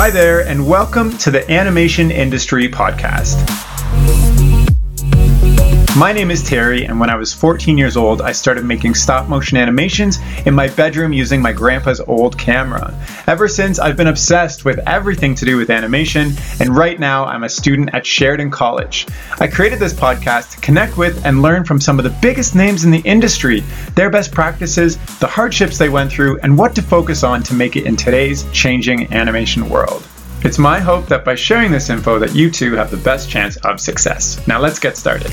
[0.00, 3.69] Hi there, and welcome to the Animation Industry Podcast.
[6.00, 9.28] My name is Terry, and when I was 14 years old, I started making stop
[9.28, 12.98] motion animations in my bedroom using my grandpa's old camera.
[13.26, 17.44] Ever since, I've been obsessed with everything to do with animation, and right now, I'm
[17.44, 19.08] a student at Sheridan College.
[19.40, 22.86] I created this podcast to connect with and learn from some of the biggest names
[22.86, 23.60] in the industry,
[23.94, 27.76] their best practices, the hardships they went through, and what to focus on to make
[27.76, 30.02] it in today's changing animation world.
[30.44, 33.58] It's my hope that by sharing this info that you too have the best chance
[33.58, 34.40] of success.
[34.46, 35.30] Now let's get started.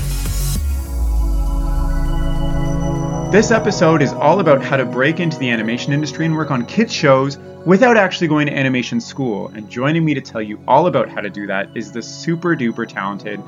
[3.30, 6.64] This episode is all about how to break into the animation industry and work on
[6.64, 9.48] kids' shows without actually going to animation school.
[9.48, 12.56] And joining me to tell you all about how to do that is the super
[12.56, 13.38] duper talented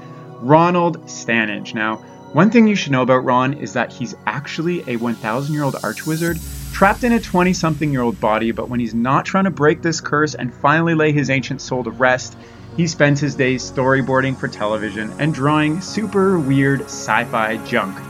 [0.42, 1.72] Ronald Stanage.
[1.72, 1.96] Now,
[2.34, 5.76] one thing you should know about Ron is that he's actually a 1,000 year old
[5.82, 6.38] arch wizard
[6.74, 9.80] trapped in a 20 something year old body, but when he's not trying to break
[9.80, 12.36] this curse and finally lay his ancient soul to rest,
[12.76, 18.09] he spends his days storyboarding for television and drawing super weird sci fi junk.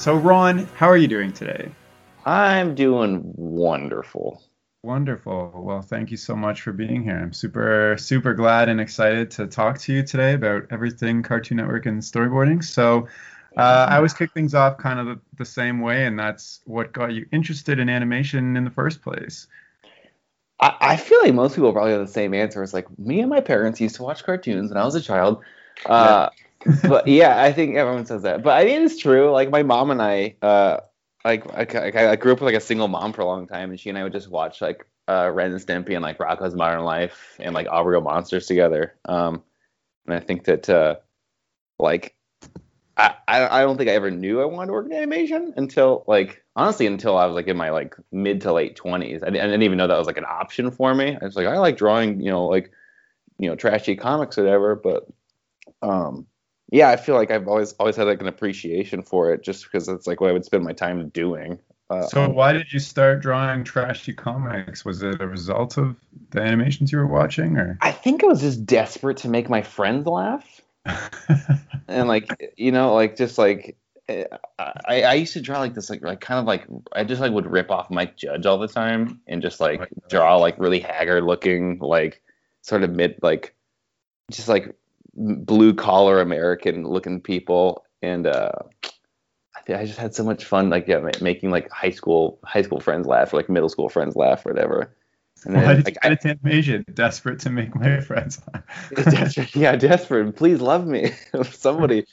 [0.00, 1.70] So, Ron, how are you doing today?
[2.24, 4.42] I'm doing wonderful.
[4.82, 5.52] Wonderful.
[5.54, 7.18] Well, thank you so much for being here.
[7.18, 11.84] I'm super, super glad and excited to talk to you today about everything Cartoon Network
[11.84, 12.64] and storyboarding.
[12.64, 13.08] So,
[13.58, 16.94] uh, I always kick things off kind of the, the same way, and that's what
[16.94, 19.48] got you interested in animation in the first place.
[20.60, 22.62] I, I feel like most people probably have the same answer.
[22.62, 25.42] It's like me and my parents used to watch cartoons when I was a child.
[25.84, 26.30] Uh,
[26.82, 28.42] but yeah, I think everyone says that.
[28.42, 29.30] But I think it's true.
[29.30, 30.80] Like my mom and I, uh,
[31.24, 33.78] like I, I grew up with like a single mom for a long time, and
[33.78, 36.84] she and I would just watch like uh, Ren and Stimpy and like Rocko's Modern
[36.84, 38.94] Life and like All Real Monsters together.
[39.04, 39.42] Um,
[40.06, 40.96] and I think that uh,
[41.78, 42.14] like
[42.96, 46.42] I, I don't think I ever knew I wanted to work in animation until like
[46.56, 49.22] honestly until I was like in my like mid to late twenties.
[49.22, 51.16] I, I didn't even know that was like an option for me.
[51.20, 52.70] I was like I like drawing, you know, like
[53.38, 55.06] you know trashy comics or whatever, but
[55.82, 56.26] um
[56.70, 59.88] yeah, I feel like I've always always had like an appreciation for it, just because
[59.88, 61.58] it's like what I would spend my time doing.
[61.88, 64.84] Uh, so why did you start drawing trashy comics?
[64.84, 65.96] Was it a result of
[66.30, 67.76] the animations you were watching, or?
[67.80, 70.60] I think I was just desperate to make my friends laugh,
[71.88, 73.76] and like you know, like just like
[74.58, 77.32] I, I used to draw like this like like kind of like I just like
[77.32, 81.24] would rip off Mike Judge all the time and just like draw like really haggard
[81.24, 82.22] looking like
[82.62, 83.54] sort of mid like
[84.30, 84.74] just like
[85.14, 88.52] blue collar American looking people, and uh,
[89.56, 92.62] I think I just had so much fun, like yeah, making like high school high
[92.62, 94.94] school friends laugh, or like middle school friends laugh, or whatever.
[95.44, 96.84] And then, Why did like, you get animation?
[96.92, 98.64] Desperate to make my friends laugh.
[98.94, 100.36] desperate, yeah, desperate.
[100.36, 101.12] Please love me,
[101.44, 102.04] somebody.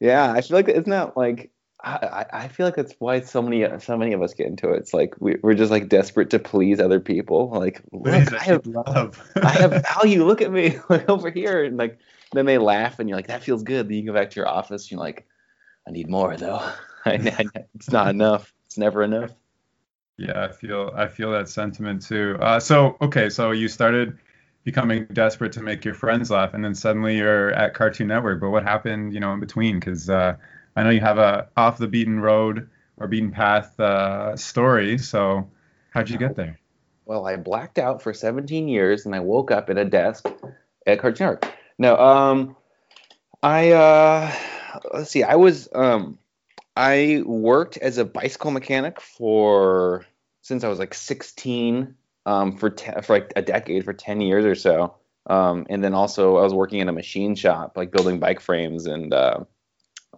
[0.00, 1.50] Yeah, I feel like isn't that like
[1.86, 4.78] I, I feel like that's why so many so many of us get into it.
[4.78, 7.50] It's like we, we're just like desperate to please other people.
[7.50, 9.22] Like, look, I have love.
[9.36, 10.24] I have value.
[10.24, 11.98] Look at me, like over here, and like
[12.32, 13.88] then they laugh, and you're like, that feels good.
[13.88, 15.26] Then you go back to your office, and you're like,
[15.86, 16.68] I need more though.
[17.06, 18.52] it's not enough.
[18.66, 19.30] It's never enough.
[20.18, 22.36] Yeah, I feel I feel that sentiment too.
[22.40, 24.18] Uh, so okay, so you started
[24.64, 28.40] becoming desperate to make your friends laugh, and then suddenly you're at Cartoon Network.
[28.40, 29.78] But what happened, you know, in between?
[29.78, 30.36] Because uh,
[30.74, 34.98] I know you have a off the beaten road or beaten path uh, story.
[34.98, 35.48] So
[35.90, 36.58] how'd you get there?
[37.04, 40.26] Well, I blacked out for 17 years, and I woke up at a desk
[40.86, 41.55] at Cartoon Network.
[41.78, 42.56] No, um,
[43.42, 44.32] I uh,
[44.94, 45.22] let's see.
[45.22, 46.18] I was um,
[46.76, 50.04] I worked as a bicycle mechanic for
[50.42, 51.94] since I was like 16
[52.24, 54.94] um, for te- for like a decade for 10 years or so.
[55.28, 58.86] Um, and then also I was working in a machine shop, like building bike frames
[58.86, 59.40] and uh,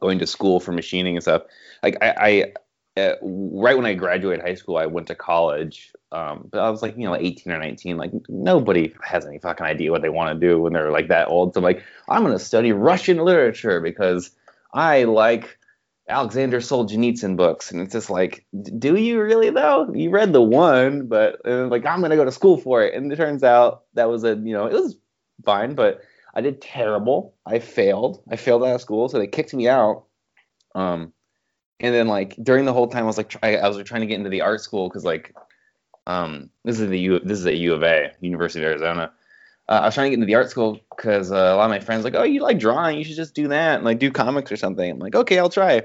[0.00, 1.42] going to school for machining and stuff.
[1.82, 2.52] Like I,
[2.98, 6.80] Uh, right when I graduated high school, I went to college um, but I was
[6.80, 7.96] like, you know, 18 or 19.
[7.96, 11.28] Like nobody has any fucking idea what they want to do when they're like that
[11.28, 11.54] old.
[11.54, 14.30] So I'm like, I'm gonna study Russian literature because
[14.72, 15.58] I like
[16.08, 17.70] Alexander Solzhenitsyn books.
[17.70, 18.46] And it's just like,
[18.78, 19.92] do you really though?
[19.92, 22.94] You read the one, but like I'm gonna go to school for it.
[22.94, 24.96] And it turns out that was a, you know, it was
[25.44, 26.00] fine, but
[26.34, 27.34] I did terrible.
[27.44, 28.22] I failed.
[28.30, 30.04] I failed out of school, so they kicked me out.
[30.74, 31.12] Um,
[31.80, 34.00] and then like during the whole time, I was like, try, I was like, trying
[34.00, 35.34] to get into the art school because like
[36.06, 39.12] um, this is the U, this is at U of A, University of Arizona.
[39.68, 41.70] Uh, I was trying to get into the art school because uh, a lot of
[41.70, 44.10] my friends like, oh, you like drawing, you should just do that and like do
[44.10, 44.90] comics or something.
[44.90, 45.82] I'm like, okay, I'll try.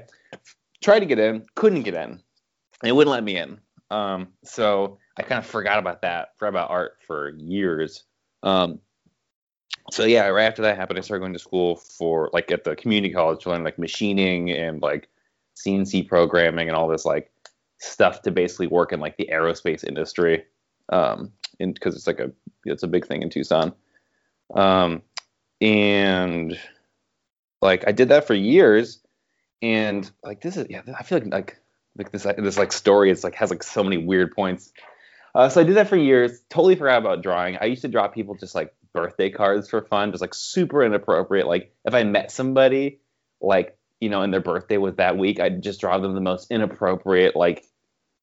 [0.82, 2.20] Try to get in, couldn't get in.
[2.82, 3.60] It wouldn't let me in.
[3.90, 8.04] Um, so I kind of forgot about that, forgot about art for years.
[8.42, 8.80] Um,
[9.90, 12.74] so yeah, right after that happened, I started going to school for like at the
[12.76, 15.08] community college to learn like machining and like
[15.56, 17.30] CNC programming and all this like
[17.78, 20.44] stuff to basically work in like the aerospace industry
[20.90, 22.30] um because it's like a
[22.64, 23.72] it's a big thing in tucson
[24.54, 25.02] Um,
[25.60, 26.58] and
[27.62, 29.00] like I did that for years,
[29.62, 31.58] and like this is yeah, I feel like like
[31.96, 34.72] like this this like story is like has like so many weird points.
[35.34, 36.40] Uh, so I did that for years.
[36.50, 37.58] Totally forgot about drawing.
[37.60, 41.46] I used to draw people just like birthday cards for fun, just like super inappropriate.
[41.46, 43.00] Like if I met somebody,
[43.40, 46.50] like you know, and their birthday was that week, I'd just draw them the most
[46.50, 47.64] inappropriate, like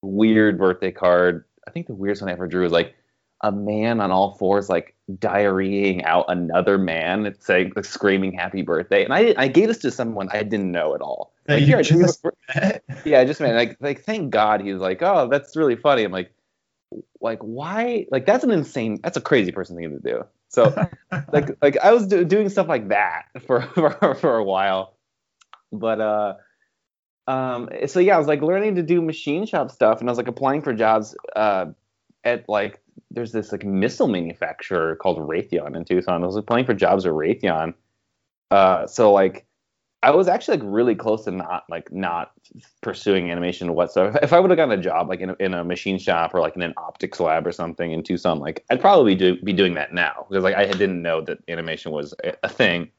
[0.04, 1.44] weird birthday card.
[1.68, 2.94] I think the weirdest one I ever drew was like
[3.42, 7.25] a man on all fours, like diarrheaing out another man.
[7.25, 9.04] It's like, like screaming happy birthday.
[9.04, 11.33] And I I gave this to someone I didn't know at all.
[11.48, 12.24] Like, here, I just
[12.56, 15.75] a- yeah, I just man, like like thank God he was like, oh, that's really
[15.75, 16.04] funny.
[16.04, 16.31] I'm like,
[17.19, 18.06] like why?
[18.12, 20.25] Like that's an insane, that's a crazy person thing to do.
[20.50, 20.75] So
[21.31, 24.94] like like I was do, doing stuff like that for, for for a while,
[25.71, 26.33] but uh,
[27.27, 30.18] um, so yeah, I was like learning to do machine shop stuff, and I was
[30.18, 31.65] like applying for jobs uh
[32.23, 32.79] at like
[33.09, 36.23] there's this like missile manufacturer called Raytheon in Tucson.
[36.23, 37.73] I was applying for jobs at Raytheon.
[38.50, 39.45] Uh, so like
[40.03, 42.31] I was actually like really close to not like not
[42.81, 44.17] pursuing animation whatsoever.
[44.21, 46.41] If I would have gotten a job like in a, in a machine shop or
[46.41, 49.75] like in an optics lab or something in Tucson, like I'd probably do, be doing
[49.75, 52.89] that now because like I didn't know that animation was a, a thing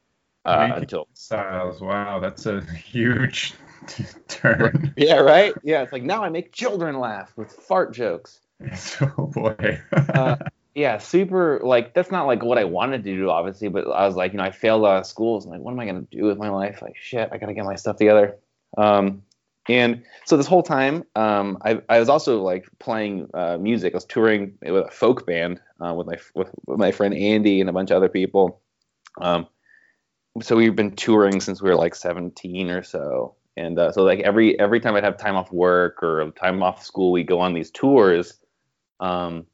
[0.45, 1.81] uh, until styles.
[1.81, 3.55] Wow, that's a huge
[4.29, 4.95] turn.
[4.97, 8.41] yeah right yeah it's like now I make children laugh with fart jokes.
[9.19, 9.81] oh boy.
[9.93, 10.37] Uh,
[10.75, 11.61] yeah, super.
[11.63, 13.69] Like that's not like what I wanted to do, obviously.
[13.69, 15.45] But I was like, you know, I failed out of schools.
[15.45, 16.81] I'm like, what am I gonna do with my life?
[16.81, 18.37] Like, shit, I gotta get my stuff together.
[18.79, 19.23] Um,
[19.69, 23.95] and so this whole time, um, I, I was also like playing uh, music.
[23.95, 27.61] I was touring with a folk band uh, with my with, with my friend Andy
[27.61, 28.61] and a bunch of other people.
[29.21, 29.47] Um,
[30.41, 33.35] so we've been touring since we were like 17 or so.
[33.57, 36.85] And uh, so like every every time I'd have time off work or time off
[36.85, 38.39] school, we go on these tours.
[38.99, 39.47] Um,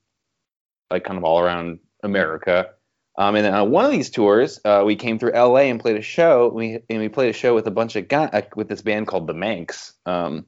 [0.90, 2.70] like kind of all around America.
[3.16, 5.96] Um, and then on one of these tours, uh, we came through LA and played
[5.96, 6.48] a show.
[6.48, 9.08] We and we played a show with a bunch of guys uh, with this band
[9.08, 9.94] called the Manx.
[10.06, 10.46] Um,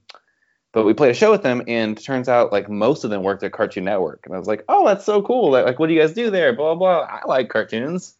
[0.72, 3.42] but we played a show with them, and turns out like most of them worked
[3.42, 4.22] at Cartoon Network.
[4.24, 5.50] And I was like, oh, that's so cool.
[5.50, 6.54] Like, like what do you guys do there?
[6.54, 7.00] Blah blah.
[7.00, 8.16] I like cartoons.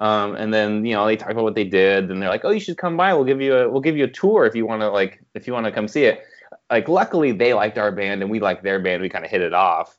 [0.00, 2.50] Um, and then you know they talk about what they did, and they're like, oh,
[2.50, 3.12] you should come by.
[3.14, 5.46] We'll give you a we'll give you a tour if you want to like if
[5.46, 6.22] you want to come see it.
[6.70, 9.02] Like luckily they liked our band and we liked their band.
[9.02, 9.96] We kind of hit it off.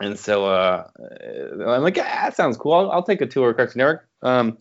[0.00, 2.72] And so uh, I'm like, yeah, that sounds cool.
[2.72, 4.08] I'll, I'll take a tour of Cartoon Network.
[4.22, 4.58] Um,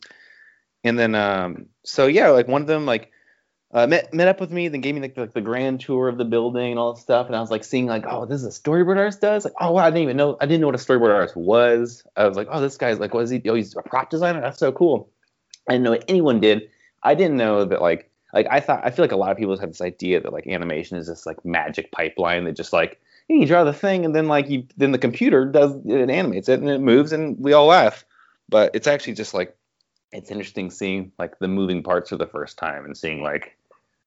[0.83, 3.11] and then, um, so yeah, like one of them like
[3.73, 6.17] uh, met met up with me, then gave me like the, the grand tour of
[6.17, 7.27] the building and all this stuff.
[7.27, 9.45] And I was like seeing like, oh, this is a storyboard artist does.
[9.45, 10.37] Like, oh, wow, I didn't even know.
[10.41, 12.03] I didn't know what a storyboard artist was.
[12.15, 13.41] I was like, oh, this guy's like, what is he?
[13.47, 14.41] Oh, he's a prop designer.
[14.41, 15.09] That's so cool.
[15.69, 16.69] I didn't know what anyone did.
[17.03, 18.81] I didn't know that like like I thought.
[18.85, 21.25] I feel like a lot of people have this idea that like animation is this
[21.25, 24.91] like magic pipeline that just like you draw the thing and then like you then
[24.91, 28.03] the computer does it animates it and it moves and we all laugh
[28.49, 29.55] but it's actually just like
[30.11, 33.55] it's interesting seeing like the moving parts for the first time and seeing like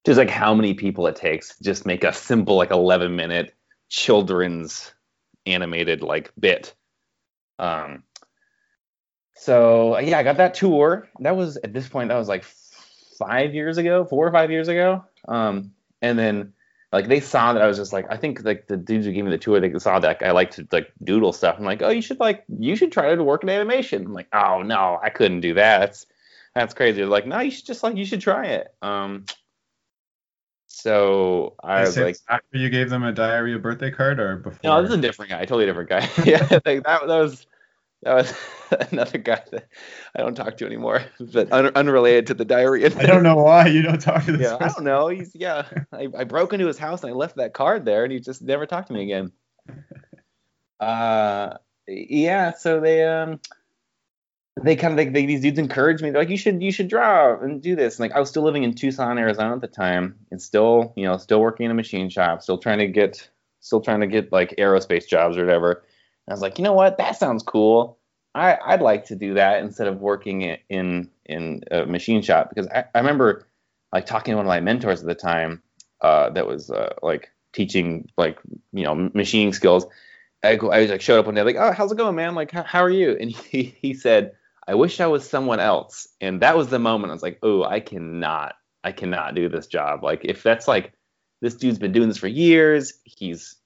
[0.04, 3.54] just like how many people it takes to just make a simple like 11 minute
[3.88, 4.92] children's
[5.46, 6.74] animated like bit
[7.58, 8.02] um
[9.34, 12.44] so yeah i got that tour that was at this point that was like
[13.18, 15.72] five years ago four or five years ago um
[16.02, 16.52] and then
[16.94, 19.24] like they saw that I was just like I think like the dudes who gave
[19.24, 21.56] me the tour they saw that I like to like doodle stuff.
[21.58, 24.04] I'm like, oh, you should like you should try to work in animation.
[24.06, 25.80] I'm like, oh no, I couldn't do that.
[25.80, 26.06] That's
[26.54, 26.98] that's crazy.
[26.98, 28.72] They're like, no, you should just like you should try it.
[28.80, 29.24] Um,
[30.74, 34.58] so I was like, after you gave them a diarrhea birthday card or before?
[34.64, 36.08] no, this is a different guy, totally different guy.
[36.24, 37.46] yeah, like that that was
[38.02, 38.34] that was
[38.90, 39.68] another guy that
[40.16, 42.90] I don't talk to anymore, but un- unrelated to the diarrhea.
[42.96, 45.08] I don't know why you don't talk to this Yeah, I don't know.
[45.08, 45.66] He's yeah.
[45.92, 48.42] I, I broke into his house and I left that card there, and he just
[48.42, 49.32] never talked to me again.
[50.80, 52.52] Uh, yeah.
[52.52, 53.40] So they um,
[54.62, 56.10] they kind of like they, these dudes encouraged me.
[56.10, 57.98] They're like, you should you should draw and do this.
[57.98, 61.04] And like I was still living in Tucson, Arizona at the time, and still you
[61.04, 63.28] know still working in a machine shop, still trying to get
[63.60, 65.72] still trying to get like aerospace jobs or whatever.
[65.72, 66.98] And I was like, you know what?
[66.98, 67.98] That sounds cool.
[68.34, 72.68] I, I'd like to do that instead of working in in, a machine shop because
[72.68, 73.46] I, I remember
[73.92, 75.62] like talking to one of my mentors at the time
[76.00, 78.38] uh, that was uh, like teaching like
[78.72, 79.86] you know machining skills.
[80.44, 82.50] I, I was like showed up one day like oh how's it going man like
[82.50, 84.32] how, how are you and he, he said
[84.66, 86.08] I wish I was someone else.
[86.20, 89.66] And that was the moment I was like oh I cannot I cannot do this
[89.66, 90.02] job.
[90.02, 90.92] Like if that's like
[91.40, 93.56] this dude's been doing this for years he's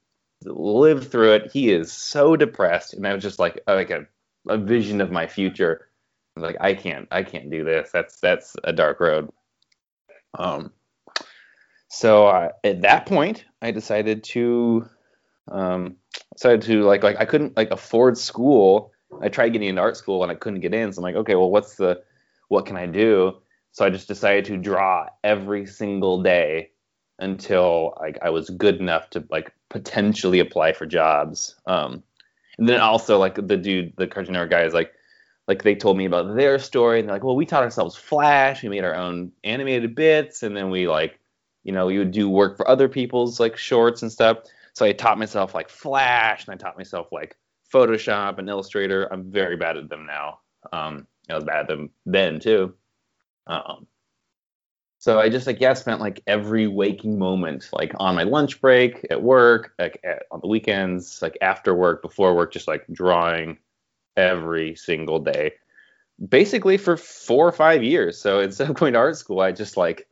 [0.44, 2.94] lived through it he is so depressed.
[2.94, 4.06] And I was just like like a,
[4.48, 5.88] a vision of my future.
[6.36, 7.90] I like I can't I can't do this.
[7.92, 9.30] That's that's a dark road.
[10.38, 10.72] Um,
[11.88, 14.88] so uh, at that point, I decided to
[15.50, 15.96] um,
[16.34, 20.22] decided to like like I couldn't like afford school I tried getting into art school
[20.22, 20.92] and I couldn't get in.
[20.92, 22.02] So I'm like, okay, well, what's the,
[22.48, 23.36] what can I do?
[23.72, 26.70] So I just decided to draw every single day
[27.18, 31.56] until like I was good enough to like potentially apply for jobs.
[31.66, 32.02] Um,
[32.58, 34.92] and then also like the dude, the Cartoon Network guy is like,
[35.46, 38.62] like they told me about their story and they're like, well, we taught ourselves Flash,
[38.62, 41.18] we made our own animated bits, and then we like,
[41.64, 44.38] you know, we would do work for other people's like shorts and stuff.
[44.74, 47.36] So I taught myself like Flash and I taught myself like
[47.72, 49.12] Photoshop and Illustrator.
[49.12, 50.40] I'm very bad at them now.
[50.72, 52.74] Um, I was bad at them then too.
[53.46, 53.86] Um,
[54.98, 59.06] so I just like yeah spent like every waking moment like on my lunch break
[59.10, 63.58] at work like at, on the weekends like after work before work just like drawing
[64.16, 65.52] every single day
[66.28, 69.76] basically for four or five years so instead of going to art school I just
[69.76, 70.08] like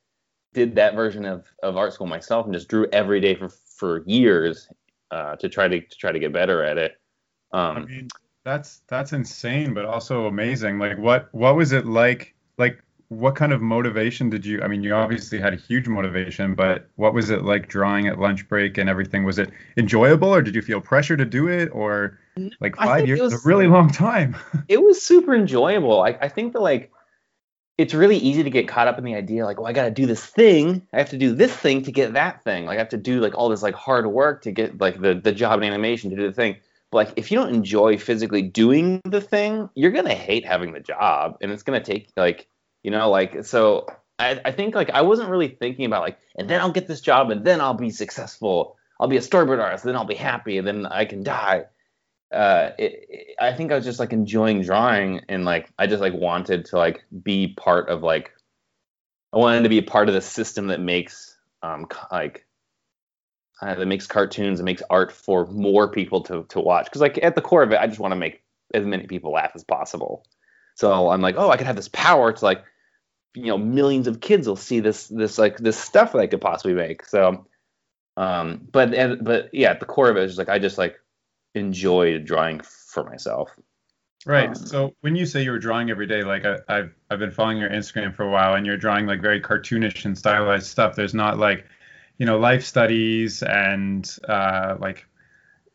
[0.55, 4.03] did that version of, of art school myself and just drew every day for for
[4.07, 4.69] years
[5.11, 6.99] uh, to try to, to try to get better at it
[7.53, 8.09] um, I mean,
[8.45, 10.79] that's that's insane, but also amazing.
[10.79, 12.35] Like, what what was it like?
[12.59, 14.63] Like, what kind of motivation did you?
[14.63, 18.19] I mean, you obviously had a huge motivation, but what was it like drawing at
[18.19, 19.25] lunch break and everything?
[19.25, 22.19] Was it enjoyable, or did you feel pressure to do it, or
[22.61, 24.37] like five years was, a really long time?
[24.69, 26.03] it was super enjoyable.
[26.03, 26.93] I, I think that like
[27.79, 29.91] it's really easy to get caught up in the idea like, well, I got to
[29.91, 30.87] do this thing.
[30.93, 32.65] I have to do this thing to get that thing.
[32.65, 35.15] Like I have to do like all this like hard work to get like the
[35.15, 36.57] the job in animation to do the thing
[36.93, 41.39] like if you don't enjoy physically doing the thing, you're gonna hate having the job,
[41.41, 42.49] and it's gonna take like
[42.83, 43.87] you know like so.
[44.19, 47.03] I, I think like I wasn't really thinking about like, and then I'll get this
[47.03, 48.77] job, and then I'll be successful.
[48.99, 51.67] I'll be a storyboard artist, then I'll be happy, and then I can die.
[52.33, 56.01] Uh, it, it, I think I was just like enjoying drawing, and like I just
[56.01, 58.33] like wanted to like be part of like
[59.35, 62.46] I wanted to be a part of the system that makes um like
[63.61, 66.87] uh, that makes cartoons and makes art for more people to to watch.
[66.87, 68.43] Because like at the core of it, I just want to make
[68.75, 70.25] as many people laugh as possible.
[70.75, 72.65] So I'm like, oh, I could have this power to like,
[73.35, 76.41] you know, millions of kids will see this this like this stuff that I could
[76.41, 77.05] possibly make.
[77.07, 77.47] So,
[78.17, 80.97] um, but and but yeah, at the core of it is like I just like
[81.55, 83.51] enjoyed drawing for myself.
[84.27, 84.49] Right.
[84.49, 87.31] Um, so when you say you were drawing every day, like I, I've I've been
[87.31, 90.95] following your Instagram for a while, and you're drawing like very cartoonish and stylized stuff.
[90.95, 91.65] There's not like
[92.19, 95.07] you know life studies and uh, like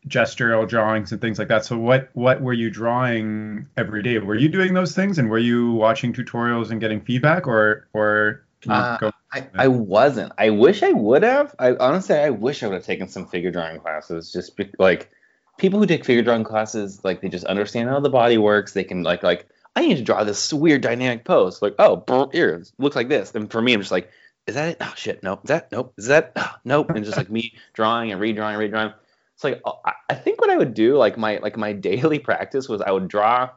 [0.08, 1.64] gestural drawings and things like that.
[1.64, 4.18] So what what were you drawing every day?
[4.18, 8.44] Were you doing those things and were you watching tutorials and getting feedback or or
[8.68, 10.32] uh, I, I wasn't.
[10.38, 11.54] I wish I would have.
[11.58, 15.10] I honestly I wish I would have taken some figure drawing classes just be, like
[15.56, 18.72] people who take figure drawing classes like they just understand how the body works.
[18.72, 21.62] They can like like I need to draw this weird dynamic pose.
[21.62, 23.34] Like, oh, here, it looks like this.
[23.34, 24.10] And for me, I'm just like,
[24.46, 24.76] is that it?
[24.80, 25.40] Oh shit, nope.
[25.44, 25.94] Is that nope?
[25.96, 26.90] Is that oh, nope?
[26.90, 28.94] And just like me drawing and redrawing, redrawing.
[29.34, 32.68] It's like oh, I think what I would do, like my like my daily practice
[32.68, 33.50] was I would draw.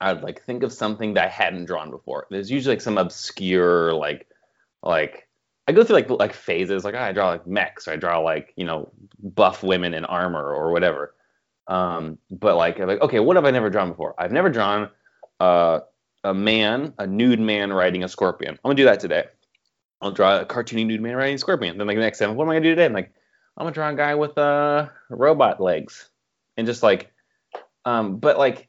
[0.00, 2.26] I'd like think of something that I hadn't drawn before.
[2.30, 4.26] There's usually like some obscure like
[4.82, 5.28] like
[5.68, 6.84] I go through like like phases.
[6.84, 8.90] Like oh, I draw like mechs, or I draw like you know
[9.22, 11.14] buff women in armor or whatever.
[11.68, 14.14] Um, but like I'm like okay, what have I never drawn before?
[14.18, 14.90] I've never drawn
[15.40, 15.80] uh,
[16.24, 18.52] a man, a nude man riding a scorpion.
[18.52, 19.24] I'm gonna do that today.
[20.02, 21.78] I'll draw a cartoony nude man riding a scorpion.
[21.78, 22.86] Then like the next time, what am I gonna do today?
[22.86, 23.12] I'm like,
[23.56, 26.10] I'm gonna draw a guy with uh robot legs,
[26.56, 27.12] and just like,
[27.84, 28.68] um, but like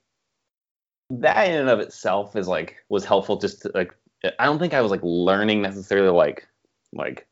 [1.09, 3.37] that in and of itself is like was helpful.
[3.37, 3.95] Just to, like,
[4.37, 6.47] I don't think I was like learning necessarily like
[6.93, 7.27] like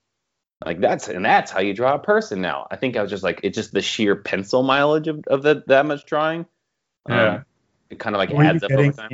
[0.65, 2.67] like that's and that's how you draw a person now.
[2.72, 5.63] I think I was just like it's just the sheer pencil mileage of, of the,
[5.67, 6.48] that much drawing.
[7.08, 7.36] Yeah.
[7.36, 7.46] Um,
[7.91, 9.12] it kind of like adds up over time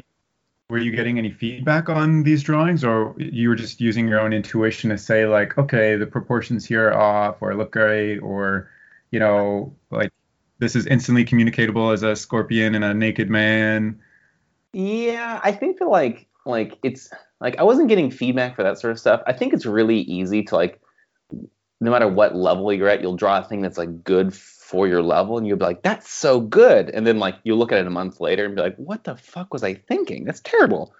[0.69, 4.33] were you getting any feedback on these drawings or you were just using your own
[4.33, 8.69] intuition to say like okay the proportions here are off or look great or
[9.11, 10.11] you know like
[10.59, 13.97] this is instantly communicatable as a scorpion and a naked man
[14.73, 17.09] yeah i think that like like it's
[17.39, 19.21] like i wasn't getting feedback for that sort of stuff.
[19.25, 20.81] I think it's really easy to like
[21.79, 24.33] no matter what level you're at you'll draw a thing that's like good
[24.67, 26.89] for your level and you'll be like that's so good.
[26.89, 29.15] And then like you look at it a month later and be like what the
[29.15, 30.25] fuck was i thinking?
[30.25, 30.93] That's terrible.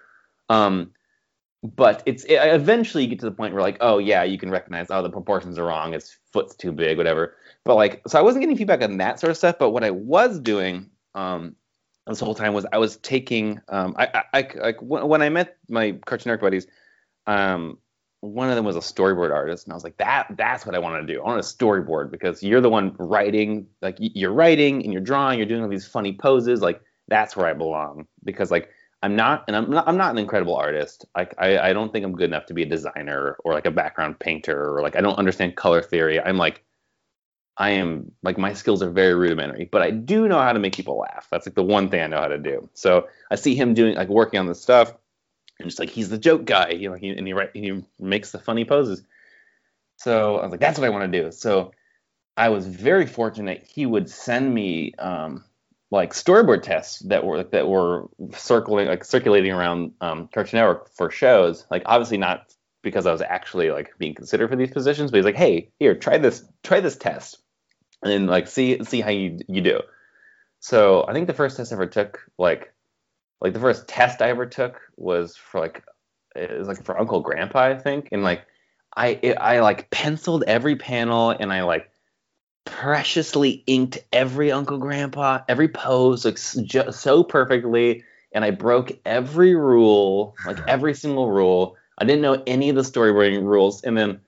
[0.48, 0.92] Um
[1.62, 4.50] but it's it, eventually you get to the point where like oh yeah you can
[4.50, 7.34] recognize oh the proportions are wrong its foot's too big whatever.
[7.64, 9.90] But like so i wasn't getting feedback on that sort of stuff but what i
[9.90, 11.54] was doing um
[12.06, 16.30] this whole time was i was taking um i i, when i met my cartoon
[16.30, 16.66] arc buddies
[17.26, 17.76] um
[18.20, 20.78] one of them was a storyboard artist and i was like that that's what i
[20.78, 21.20] want to do.
[21.20, 25.38] I want a storyboard because you're the one writing like you're writing and you're drawing
[25.38, 28.06] you're doing all these funny poses like that's where i belong.
[28.24, 28.70] Because like
[29.02, 31.06] i'm not and i'm not i'm not an incredible artist.
[31.16, 33.70] Like i i don't think i'm good enough to be a designer or like a
[33.70, 36.20] background painter or like i don't understand color theory.
[36.20, 36.64] I'm like
[37.56, 40.76] I am like my skills are very rudimentary, but I do know how to make
[40.76, 41.26] people laugh.
[41.30, 42.68] That's like the one thing I know how to do.
[42.74, 44.94] So I see him doing like working on this stuff,
[45.58, 48.38] and just like he's the joke guy, you know, he, and he he makes the
[48.38, 49.02] funny poses.
[49.96, 51.32] So I was like, that's what I want to do.
[51.32, 51.72] So
[52.36, 53.68] I was very fortunate.
[53.68, 55.44] He would send me um,
[55.90, 61.10] like storyboard tests that were that were circling like circulating around um, Cartoon Network for
[61.10, 61.66] shows.
[61.70, 65.24] Like obviously not because I was actually like being considered for these positions, but he's
[65.24, 67.38] like, hey, here, try this, try this test
[68.02, 69.80] and then like see see how you you do.
[70.60, 72.72] So I think the first test I ever took, like
[73.40, 75.84] like the first test I ever took was for like
[76.34, 78.46] it was like for Uncle Grandpa, I think, and like
[78.96, 81.90] I it, I like penciled every panel and I like
[82.64, 90.34] preciously inked every Uncle Grandpa, every pose like so perfectly, and I broke every rule,
[90.46, 91.76] like every single rule.
[92.00, 94.20] I didn't know any of the storyboarding rules, and then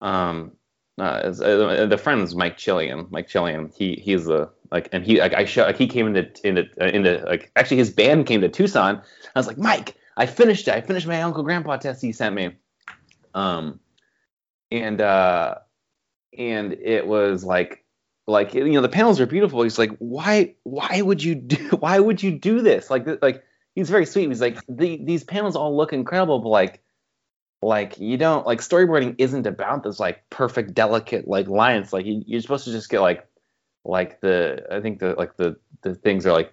[0.00, 0.52] um
[0.98, 3.10] uh, uh, the friend is Mike Chillian.
[3.10, 6.46] Mike Chillian, he he's the like, and he like I show like he came into
[6.46, 9.02] into uh, into like actually his band came to Tucson.
[9.34, 10.74] I was like, Mike, I finished it.
[10.74, 12.56] I finished my Uncle Grandpa test he sent me.
[13.34, 13.80] Um,
[14.70, 15.56] and uh,
[16.36, 17.84] and it was like
[18.26, 19.62] like you know the panels are beautiful.
[19.62, 22.90] He's like, why why would you do why would you do this?
[22.90, 23.44] Like like
[23.74, 24.28] he's very sweet.
[24.28, 26.82] He's like the, these panels all look incredible, but like
[27.62, 32.22] like you don't like storyboarding isn't about this like perfect delicate like lines like you,
[32.26, 33.26] you're supposed to just get like
[33.84, 36.52] like the i think the like the the things are like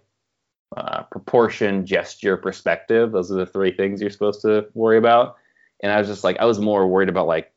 [0.78, 3.12] uh, proportion gesture perspective.
[3.12, 5.36] Those are the three things you're supposed to worry about.
[5.82, 7.52] And i was just like i was more worried about like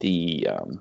[0.00, 0.80] the um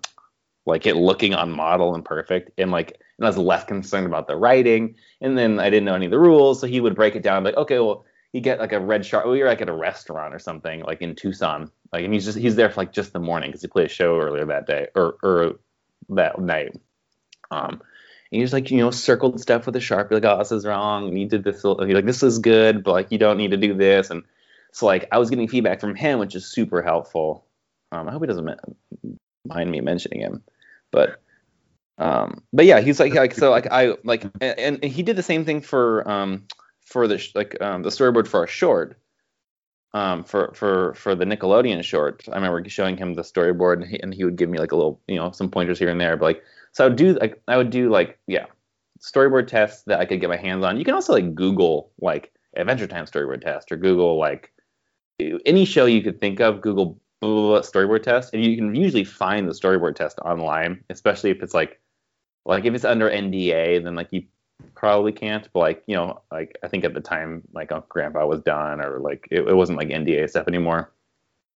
[0.66, 4.28] like it looking on model and perfect and like and i was less concerned about
[4.28, 4.96] the writing.
[5.22, 6.62] And then i didn't know any of the rules.
[6.62, 9.32] So he would break it down like okay well you get like a red sharpie
[9.32, 11.72] we were like at a restaurant or something like in tucson.
[11.94, 13.90] Like, and he's just he's there for like just the morning because he played a
[13.90, 15.60] show earlier that day or or
[16.10, 16.76] that night.
[17.52, 17.82] Um,
[18.36, 21.08] and he's like, you know, circled stuff with a sharpie, like, oh, this is wrong.
[21.08, 21.62] And he did this.
[21.62, 24.10] He's like, this is good, but like, you don't need to do this.
[24.10, 24.24] And
[24.74, 27.46] so like, I was getting feedback from him, which is super helpful.
[27.94, 28.60] Um, I hope he doesn't
[29.46, 30.44] mind me mentioning him,
[30.92, 31.22] but
[31.98, 35.24] um, but yeah, he's like, like so like I like, and, and he did the
[35.24, 36.44] same thing for um
[36.82, 38.98] for the like um the storyboard for a short
[39.96, 42.26] um, for for for the Nickelodeon short.
[42.30, 44.76] I remember showing him the storyboard, and he, and he would give me like a
[44.76, 46.18] little, you know, some pointers here and there.
[46.18, 46.44] But like,
[46.76, 48.48] so I would do like I would do like yeah,
[49.00, 50.78] storyboard tests that I could get my hands on.
[50.78, 54.52] You can also like Google like Adventure Time storyboard test or Google like
[55.46, 56.60] any show you could think of.
[56.60, 61.54] Google storyboard test, and you can usually find the storyboard test online, especially if it's
[61.54, 61.80] like
[62.46, 64.24] like if it's under NDA, then like you
[64.76, 65.48] probably can't.
[65.54, 68.82] But like you know, like I think at the time, like Uncle Grandpa was done,
[68.82, 70.92] or like it, it wasn't like NDA stuff anymore.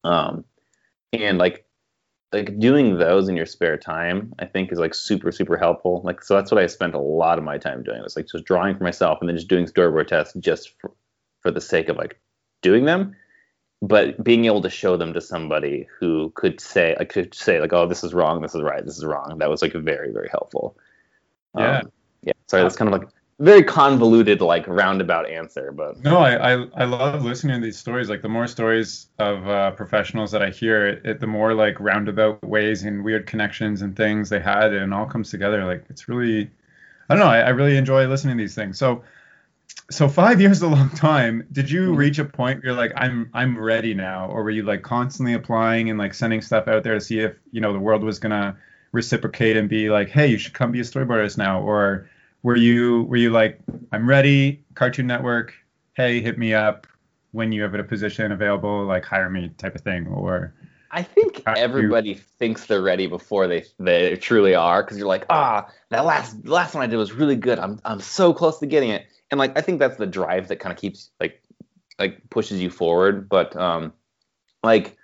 [0.06, 0.46] Um,
[1.12, 1.66] and like
[2.32, 6.02] like doing those in your spare time, I think is like super super helpful.
[6.04, 8.02] Like so that's what I spent a lot of my time doing.
[8.02, 10.92] Was like just drawing for myself and then just doing storyboard tests just for,
[11.42, 12.20] for the sake of like
[12.62, 13.16] doing them
[13.82, 17.74] but being able to show them to somebody who could say like could say like
[17.74, 20.28] oh this is wrong this is right this is wrong that was like very very
[20.30, 20.78] helpful
[21.58, 21.92] yeah um,
[22.24, 23.10] yeah sorry that's kind of like
[23.40, 28.10] very convoluted like roundabout answer but no I, I i love listening to these stories.
[28.10, 31.80] Like the more stories of uh, professionals that i hear it, it, the more like
[31.80, 35.66] roundabout ways and weird connections and things they had and it all comes together.
[35.66, 36.50] Like it's really
[37.10, 38.78] i don't know I, I really enjoy listening to these things.
[38.78, 39.04] So
[39.90, 41.48] so five years is a long time.
[41.54, 41.96] Did you mm-hmm.
[41.96, 45.34] reach a point where you're like i'm i'm ready now or were you like constantly
[45.34, 48.20] applying and like sending stuff out there to see if you know the world was
[48.20, 48.58] gonna
[48.92, 52.10] reciprocate and be like hey you should come be a storyboardist now or
[52.44, 53.60] were you were you like
[53.92, 55.54] i'm ready cartoon network
[55.96, 56.88] hey hit me up
[57.32, 60.54] when you have a position available like hire me type of thing or
[60.92, 62.16] I think everybody you...
[62.16, 66.74] thinks they're ready before they they truly are because you're like ah that last last
[66.74, 67.60] one I did was really good.
[67.60, 69.06] I'm I'm so close to getting it.
[69.30, 71.44] And like I think that's the drive that kind of keeps like
[72.00, 73.94] like pushes you forward but um
[74.64, 74.98] like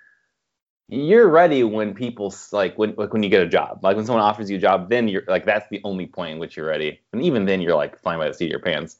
[0.88, 3.80] you're ready when people like when like when you get a job.
[3.82, 6.38] Like when someone offers you a job then you're like that's the only point in
[6.38, 7.00] which you're ready.
[7.12, 8.96] And even then you're like flying by the seat of your pants.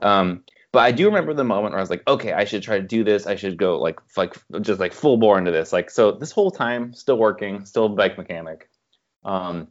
[0.00, 2.78] Um but i do remember the moment where i was like okay i should try
[2.78, 3.26] to do this.
[3.26, 5.72] I should go like like just like full bore into this.
[5.72, 8.68] Like so this whole time still working still bike mechanic.
[9.24, 9.68] Um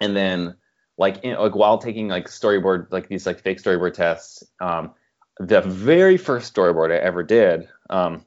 [0.00, 0.54] and then
[0.96, 4.92] like in, like while taking like storyboard like these like fake storyboard tests um
[5.38, 8.24] the very first storyboard i ever did um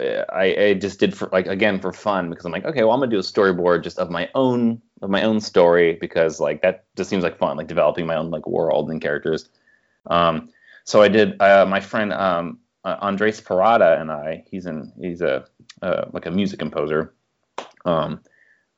[0.00, 3.00] I, I just did for like again for fun because I'm like, okay, well I'm
[3.00, 6.84] gonna do a storyboard just of my own of my own story because like that
[6.96, 9.48] just seems like fun, like developing my own like world and characters.
[10.06, 10.50] Um,
[10.84, 11.40] so I did.
[11.40, 15.44] Uh, my friend um, uh, Andres Parada and I, he's in he's a
[15.82, 17.14] uh, like a music composer.
[17.84, 18.20] Um,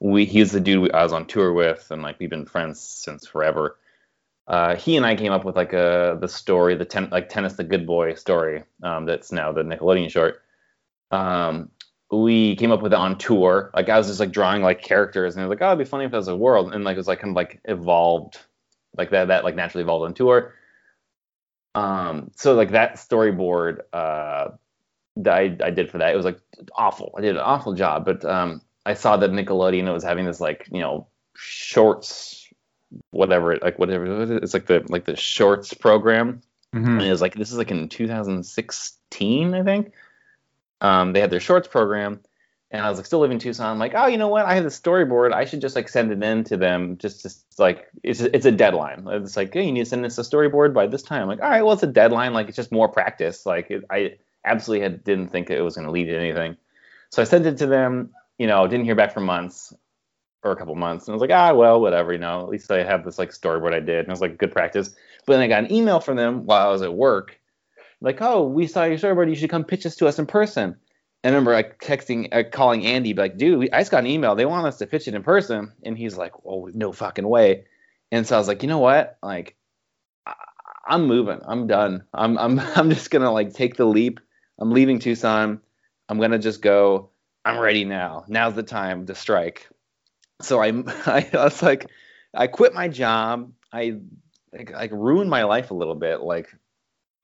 [0.01, 3.27] we he's the dude I was on tour with, and like we've been friends since
[3.27, 3.79] forever.
[4.47, 7.53] Uh, he and I came up with like a the story, the ten, like tennis
[7.55, 8.65] the good boy story.
[8.83, 10.43] Um, that's now the Nickelodeon short.
[11.11, 11.71] Um,
[12.11, 13.71] we came up with it on tour.
[13.75, 15.85] Like I was just like drawing like characters, and it was like, oh, it'd be
[15.85, 18.39] funny if it was a world, and like it was like kind of like evolved,
[18.97, 20.55] like that that like naturally evolved on tour.
[21.75, 24.49] Um, so like that storyboard uh,
[25.17, 26.41] that I, I did for that, it was like
[26.77, 27.15] awful.
[27.17, 30.69] I did an awful job, but um, I saw that Nickelodeon was having this like
[30.73, 32.49] you know shorts,
[33.11, 36.43] whatever, like whatever it's like the like the shorts program,
[36.75, 36.87] Mhm.
[36.89, 39.93] and it was like this is like in 2016, I think.
[40.81, 42.21] Um, they had their shorts program,
[42.71, 43.67] and I was like still living in Tucson.
[43.67, 44.47] I'm like, oh, you know what?
[44.47, 45.33] I have the storyboard.
[45.33, 46.97] I should just like send it in to them.
[46.99, 49.07] Just, just like it's a, it's a deadline.
[49.09, 51.23] It's like, hey, you need to send us a storyboard by this time.
[51.23, 52.33] I'm like, all right, well, it's a deadline.
[52.33, 53.45] Like it's just more practice.
[53.45, 56.57] Like it, I absolutely had, didn't think it was going to lead to anything.
[57.11, 58.11] So I sent it to them.
[58.39, 59.75] You know, didn't hear back for months
[60.43, 62.13] or a couple months, and I was like, ah, well, whatever.
[62.13, 64.39] You know, at least I have this like storyboard I did, and it was like
[64.39, 64.95] good practice.
[65.27, 67.39] But then I got an email from them while I was at work,
[68.01, 69.29] like, oh, we saw your storyboard.
[69.29, 70.77] You should come pitch this to us in person.
[71.23, 74.35] And I remember like texting, uh, calling Andy, like, dude, I just got an email.
[74.35, 75.73] They want us to pitch it in person.
[75.83, 77.65] And he's like, oh, no fucking way.
[78.11, 79.19] And so I was like, you know what?
[79.23, 79.57] Like,
[80.27, 80.35] I,
[80.87, 81.41] I'm moving.
[81.45, 82.05] I'm done.
[82.15, 84.21] I'm, I'm, I'm just gonna like take the leap.
[84.59, 85.61] I'm leaving Tucson.
[86.09, 87.11] I'm gonna just go.
[87.45, 88.25] I'm ready now.
[88.29, 89.69] Now's the time to strike.
[90.41, 90.69] So I,
[91.07, 91.87] I was like,
[92.35, 93.53] I quit my job.
[93.73, 94.01] I
[94.53, 96.21] like, like ruined my life a little bit.
[96.21, 96.49] Like,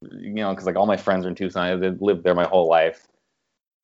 [0.03, 1.65] you know, because like all my friends are in Tucson.
[1.65, 3.07] I've lived there my whole life.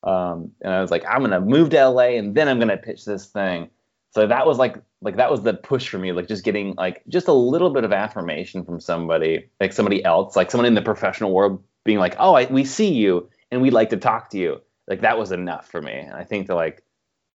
[0.02, 3.04] Um, and I was like, I'm gonna move to LA and then I'm gonna pitch
[3.04, 3.70] this thing.
[4.10, 7.02] So that was like like that was the push for me, like just getting like
[7.08, 10.82] just a little bit of affirmation from somebody, like somebody else, like someone in the
[10.82, 14.38] professional world being like, oh, I, we see you and we'd like to talk to
[14.38, 14.60] you.
[14.86, 15.92] Like that was enough for me.
[15.92, 16.82] And I think that like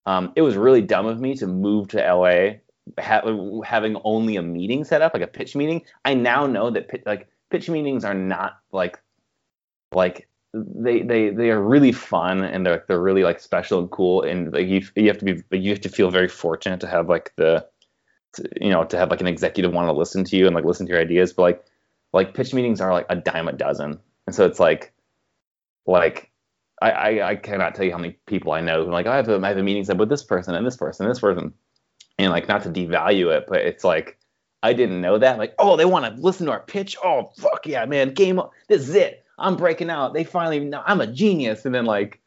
[0.04, 2.58] um, it was really dumb of me to move to LA
[2.98, 5.82] ha- having only a meeting set up, like a pitch meeting.
[6.04, 9.00] I now know that like pitch meetings are not like
[9.92, 14.22] like they they they are really fun and they're they're really like special and cool.
[14.22, 17.08] And like you you have to be you have to feel very fortunate to have
[17.08, 17.66] like the
[18.60, 20.86] you know to have like an executive want to listen to you and like listen
[20.86, 21.32] to your ideas.
[21.32, 21.64] But like
[22.12, 23.98] like pitch meetings are like a dime a dozen.
[24.26, 24.92] And so it's like
[25.86, 26.30] like
[26.80, 29.28] I, I, I cannot tell you how many people I know who like, I have
[29.28, 31.54] a, I have a meeting set with this person and this person and this person.
[32.18, 34.18] And like, not to devalue it, but it's like,
[34.66, 35.38] I didn't know that.
[35.38, 36.96] Like, oh, they want to listen to our pitch.
[37.04, 38.14] Oh, fuck yeah, man.
[38.14, 38.50] Game up.
[38.68, 39.24] This is it.
[39.38, 40.12] I'm breaking out.
[40.12, 41.64] They finally know I'm a genius.
[41.64, 42.20] And then like,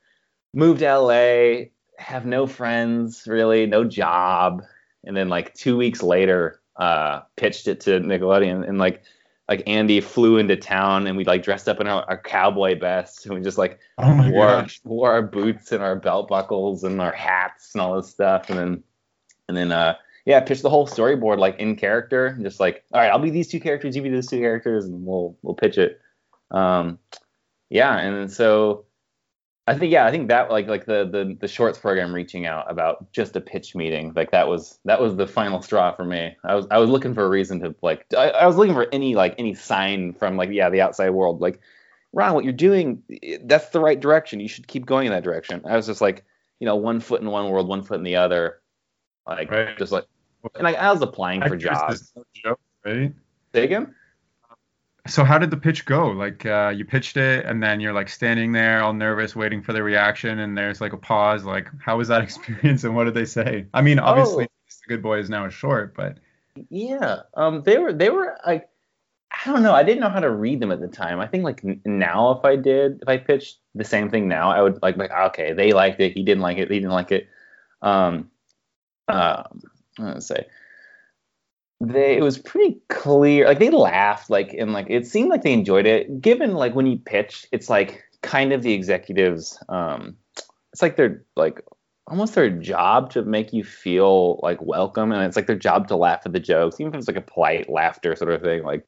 [0.53, 1.65] moved to LA,
[1.97, 4.63] have no friends really, no job.
[5.03, 9.03] And then like two weeks later, uh, pitched it to Nickelodeon and like,
[9.49, 13.25] like Andy flew into town and we like dressed up in our, our cowboy vests
[13.25, 14.79] and we just like Oh my wore, gosh.
[14.83, 18.59] wore our boots and our belt buckles and our hats and all this stuff and
[18.59, 18.83] then
[19.47, 19.95] and then uh
[20.29, 23.47] yeah pitch the whole storyboard like in character just like all right I'll be these
[23.47, 25.99] two characters you be these two characters and we'll we'll pitch it
[26.51, 26.99] um
[27.69, 28.85] yeah and so
[29.65, 32.69] I think yeah I think that like like the the the shorts program reaching out
[32.71, 36.37] about just a pitch meeting like that was that was the final straw for me
[36.43, 38.87] I was I was looking for a reason to like I, I was looking for
[38.91, 41.59] any like any sign from like yeah the outside world like
[42.13, 43.03] Ron, what you're doing,
[43.43, 44.39] that's the right direction.
[44.39, 45.61] You should keep going in that direction.
[45.63, 46.25] I was just like,
[46.59, 48.61] you know, one foot in one world, one foot in the other.
[49.27, 49.77] Like, Right.
[49.77, 50.05] just like,
[50.55, 52.13] and like, I was applying for jobs.
[52.33, 53.13] joke, right?
[53.53, 53.93] Say again?
[55.07, 56.07] So how did the pitch go?
[56.09, 59.73] Like uh, you pitched it, and then you're like standing there, all nervous, waiting for
[59.73, 61.45] the reaction, and there's like a pause.
[61.45, 63.65] Like, how was that experience, and what did they say?
[63.73, 64.47] I mean, obviously, Oh.
[64.87, 66.17] the Good Boy is now a short, but
[66.69, 67.21] Yeah.
[67.33, 68.69] Um, they were, they were like,
[69.31, 69.73] I don't know.
[69.73, 71.19] I didn't know how to read them at the time.
[71.19, 74.61] I think like now, if I did, if I pitched the same thing now, I
[74.61, 76.13] would like, like, okay, they liked it.
[76.13, 76.69] He didn't like it.
[76.69, 77.27] He didn't like it.
[77.81, 78.29] Um,
[79.07, 79.61] um,
[80.07, 80.45] Gonna say
[81.81, 85.53] they it was pretty clear like they laughed like and like it seemed like they
[85.53, 86.21] enjoyed it.
[86.21, 90.17] Given like when you pitch it's like kind of the executives um
[90.73, 91.61] it's like their like
[92.07, 95.95] almost their job to make you feel like welcome and it's like their job to
[95.95, 98.85] laugh at the jokes even if it's like a polite laughter sort of thing like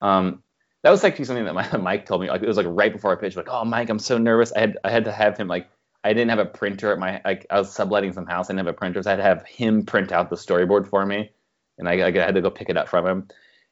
[0.00, 0.42] um
[0.82, 3.12] that was actually something that my Mike told me like it was like right before
[3.12, 4.52] I pitched like oh Mike I'm so nervous.
[4.52, 5.68] I had I had to have him like
[6.04, 8.66] I didn't have a printer at my like I was subletting some house I didn't
[8.66, 11.30] have a printer so I had to have him print out the storyboard for me
[11.78, 13.28] and I, I had to go pick it up from him.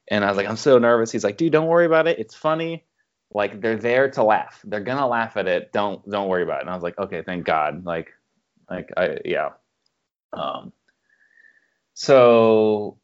[0.09, 1.11] And I was like, I'm so nervous.
[1.11, 2.17] He's like, dude, don't worry about it.
[2.17, 2.85] It's funny.
[3.31, 4.61] Like they're there to laugh.
[4.63, 5.73] They're gonna laugh at it.
[5.73, 6.61] Don't don't worry about it.
[6.61, 7.83] And I was like, okay, thank God.
[7.83, 8.13] Like,
[8.69, 9.49] like I yeah.
[10.31, 10.71] Um.
[11.93, 12.97] So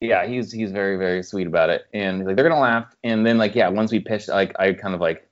[0.00, 2.94] yeah, he's he's very very sweet about it, and he's like they're gonna laugh.
[3.02, 5.28] And then like yeah, once we pitched, like I kind of like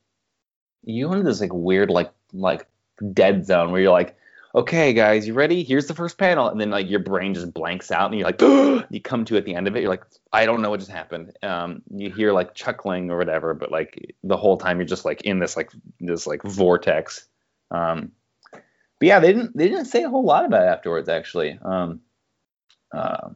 [0.82, 2.66] you into this like weird like like
[3.12, 4.16] dead zone where you're like
[4.54, 5.62] okay, guys, you ready?
[5.62, 8.40] Here's the first panel, and then like your brain just blanks out, and you're like,
[8.90, 10.90] you come to at the end of it, you're like, I don't know what just
[10.90, 11.36] happened.
[11.42, 15.22] Um, you hear like chuckling or whatever, but like the whole time you're just like
[15.22, 17.26] in this like this like vortex.
[17.70, 18.12] Um,
[18.52, 21.58] but yeah, they didn't they didn't say a whole lot about it afterwards actually.
[21.62, 22.00] Um,
[22.94, 23.30] uh,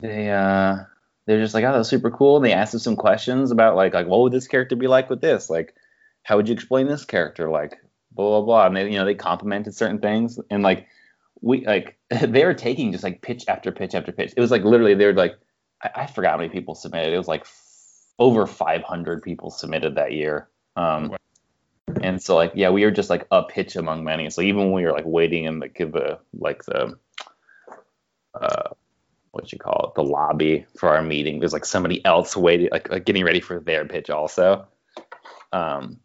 [0.00, 0.78] they uh
[1.26, 2.36] they're just like, oh, that was super cool.
[2.36, 5.08] And they asked us some questions about like like what would this character be like
[5.08, 5.48] with this?
[5.48, 5.74] Like,
[6.22, 7.48] how would you explain this character?
[7.48, 7.78] Like,
[8.14, 8.66] blah blah blah.
[8.66, 10.86] And they you know they complimented certain things and like
[11.40, 14.32] we like they were taking just like pitch after pitch after pitch.
[14.36, 15.38] It was like literally they were like
[15.82, 17.12] I, I forgot how many people submitted.
[17.12, 17.60] It was like f-
[18.18, 20.48] over 500 people submitted that year.
[20.76, 21.16] Um,
[22.00, 24.30] and so like yeah, we were just like a pitch among many.
[24.30, 26.98] So even when we were like waiting in the give the like the
[28.40, 28.70] uh
[29.30, 32.88] what you call it the lobby for our meeting, there's like somebody else waiting like,
[32.88, 34.66] like getting ready for their pitch also.
[35.52, 35.98] Um,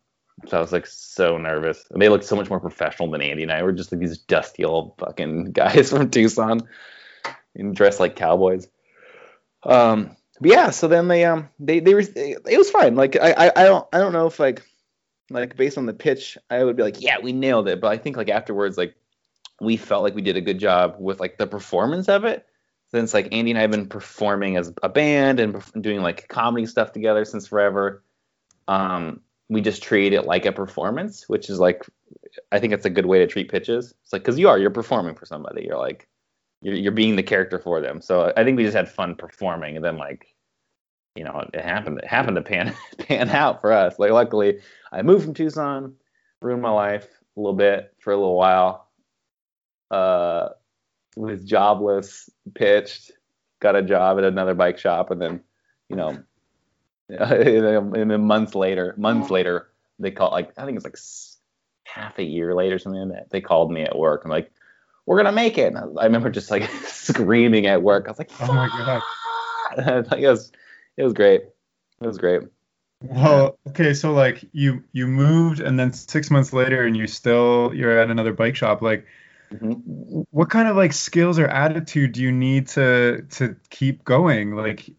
[0.47, 1.85] so I was like so nervous.
[1.91, 3.63] And they looked so much more professional than Andy and I.
[3.63, 6.61] We're just like these dusty old fucking guys from Tucson,
[7.55, 8.67] and dressed like cowboys.
[9.63, 12.95] Um, but yeah, so then they um they they were it was fine.
[12.95, 14.63] Like I, I don't I don't know if like
[15.29, 17.81] like based on the pitch I would be like yeah we nailed it.
[17.81, 18.95] But I think like afterwards like
[19.59, 22.45] we felt like we did a good job with like the performance of it.
[22.91, 26.65] Since like Andy and I have been performing as a band and doing like comedy
[26.65, 28.03] stuff together since forever.
[28.67, 31.85] Um, we just treat it like a performance, which is like
[32.51, 33.93] I think it's a good way to treat pitches.
[34.03, 35.65] It's like because you are you're performing for somebody.
[35.65, 36.07] You're like
[36.61, 38.01] you're, you're being the character for them.
[38.01, 40.33] So I think we just had fun performing, and then like
[41.15, 43.97] you know it happened it happened to pan pan out for us.
[43.97, 44.59] Like luckily
[44.91, 45.95] I moved from Tucson,
[46.41, 48.87] ruined my life a little bit for a little while.
[49.89, 50.49] Uh,
[51.15, 53.11] was jobless, pitched,
[53.59, 55.41] got a job at another bike shop, and then
[55.89, 56.23] you know
[57.19, 60.97] and then months later, months later, they call like I think it's like
[61.83, 63.29] half a year later, something like that.
[63.31, 64.21] They called me at work.
[64.23, 64.51] I'm like,
[65.05, 68.05] "We're gonna make it." I remember just like screaming at work.
[68.05, 69.01] I was like, "Oh my god!"
[70.19, 70.51] it was
[70.97, 71.41] it was great.
[72.01, 72.43] It was great.
[73.01, 77.71] Well, okay, so like you you moved, and then six months later, and you still
[77.73, 78.81] you're at another bike shop.
[78.81, 79.05] Like,
[79.51, 80.21] mm-hmm.
[80.31, 84.55] what kind of like skills or attitude do you need to to keep going?
[84.55, 84.89] Like,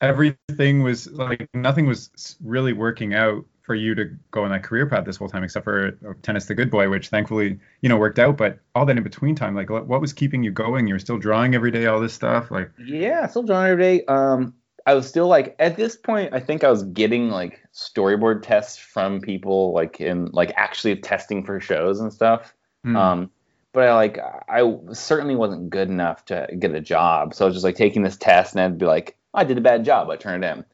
[0.00, 4.86] everything was like nothing was really working out for you to go on that career
[4.86, 7.96] path this whole time except for uh, tennis the good boy which thankfully you know
[7.96, 10.94] worked out but all that in between time like what was keeping you going you
[10.94, 14.52] were still drawing every day all this stuff like yeah still drawing every day um
[14.86, 18.76] i was still like at this point i think i was getting like storyboard tests
[18.76, 22.54] from people like in like actually testing for shows and stuff
[22.84, 22.96] mm.
[22.96, 23.30] um
[23.74, 27.34] but I like I certainly wasn't good enough to get a job.
[27.34, 29.62] So I was just like taking this test and I'd be like, I did a
[29.62, 30.08] bad job.
[30.10, 30.64] I turn it in.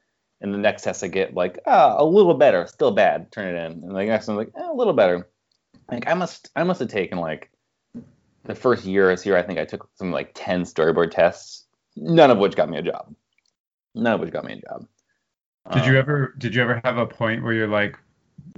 [0.42, 3.30] And the next test I get like, ah, oh, a little better, still bad.
[3.32, 3.72] Turn it in.
[3.84, 5.28] And the next one like, eh, a little better.
[5.90, 7.50] Like I must, I must have taken like
[8.44, 9.36] the first year I was here.
[9.36, 11.64] I think I took some like ten storyboard tests,
[11.96, 13.14] none of which got me a job.
[13.94, 14.86] None of which got me a job.
[15.72, 17.98] Did um, you ever, did you ever have a point where you're like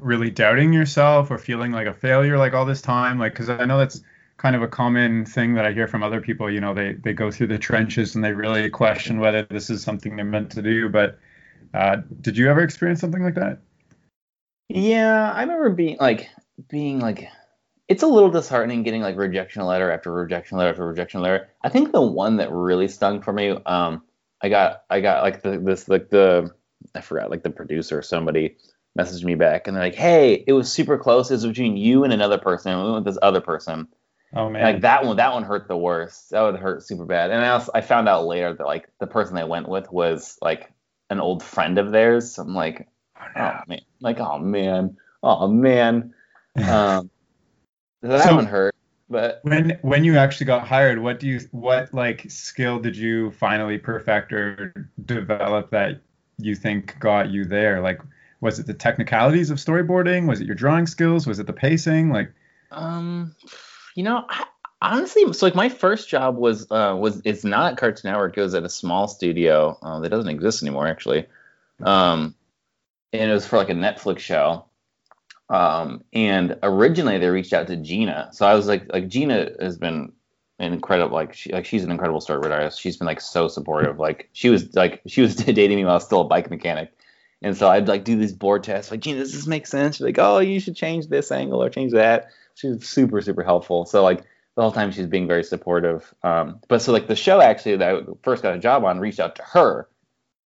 [0.00, 3.18] really doubting yourself or feeling like a failure like all this time?
[3.18, 4.00] Like, because I know that's
[4.36, 6.50] kind of a common thing that I hear from other people.
[6.50, 9.82] You know, they they go through the trenches and they really question whether this is
[9.82, 10.88] something they're meant to do.
[10.88, 11.18] But
[11.74, 13.58] uh, did you ever experience something like that?
[14.68, 16.28] Yeah, I remember being like
[16.68, 17.28] being like
[17.88, 21.48] it's a little disheartening getting like rejection letter after rejection letter after rejection letter.
[21.62, 24.02] I think the one that really stung for me, um,
[24.40, 26.50] I got I got like the this like the
[26.94, 28.56] I forgot like the producer or somebody
[28.98, 31.30] messaged me back and they're like, hey, it was super close.
[31.30, 32.76] It was between you and another person.
[32.76, 33.88] We went with this other person.
[34.34, 36.30] Oh man, like that one, that one hurt the worst.
[36.30, 37.30] That would hurt super bad.
[37.30, 40.38] And I also, I found out later that like the person they went with was
[40.40, 40.72] like
[41.10, 42.34] an old friend of theirs.
[42.34, 42.88] So I'm like,
[43.20, 43.42] oh, no.
[43.42, 46.14] oh man, like oh man, oh man.
[46.54, 47.10] Um,
[48.02, 48.74] that so one hurt.
[49.08, 53.30] But when when you actually got hired, what do you what like skill did you
[53.32, 56.00] finally perfect or develop that
[56.38, 57.80] you think got you there?
[57.80, 58.00] Like,
[58.40, 60.26] was it the technicalities of storyboarding?
[60.26, 61.26] Was it your drawing skills?
[61.26, 62.10] Was it the pacing?
[62.10, 62.32] Like,
[62.70, 63.34] um
[63.94, 64.46] you know, I,
[64.82, 68.36] honestly, so like my first job was uh, was it's not Cartoon Network.
[68.36, 71.26] It was at a small studio uh, that doesn't exist anymore, actually.
[71.82, 72.34] Um,
[73.12, 74.66] and it was for like a Netflix show.
[75.48, 78.30] Um, and originally they reached out to Gina.
[78.32, 80.12] So I was like, like Gina has been
[80.58, 82.80] incredible, like she, like she's an incredible storyboard artist.
[82.80, 83.98] She's been like so supportive.
[83.98, 86.92] Like she was like she was dating me while I was still a bike mechanic.
[87.42, 89.96] And so I'd like do these board tests, like, Gina, does this make sense?
[89.96, 93.84] She's like, oh, you should change this angle or change that she's super super helpful.
[93.86, 94.22] So like
[94.56, 96.12] the whole time she's being very supportive.
[96.22, 99.20] Um, but so like the show actually that I first got a job on reached
[99.20, 99.88] out to her,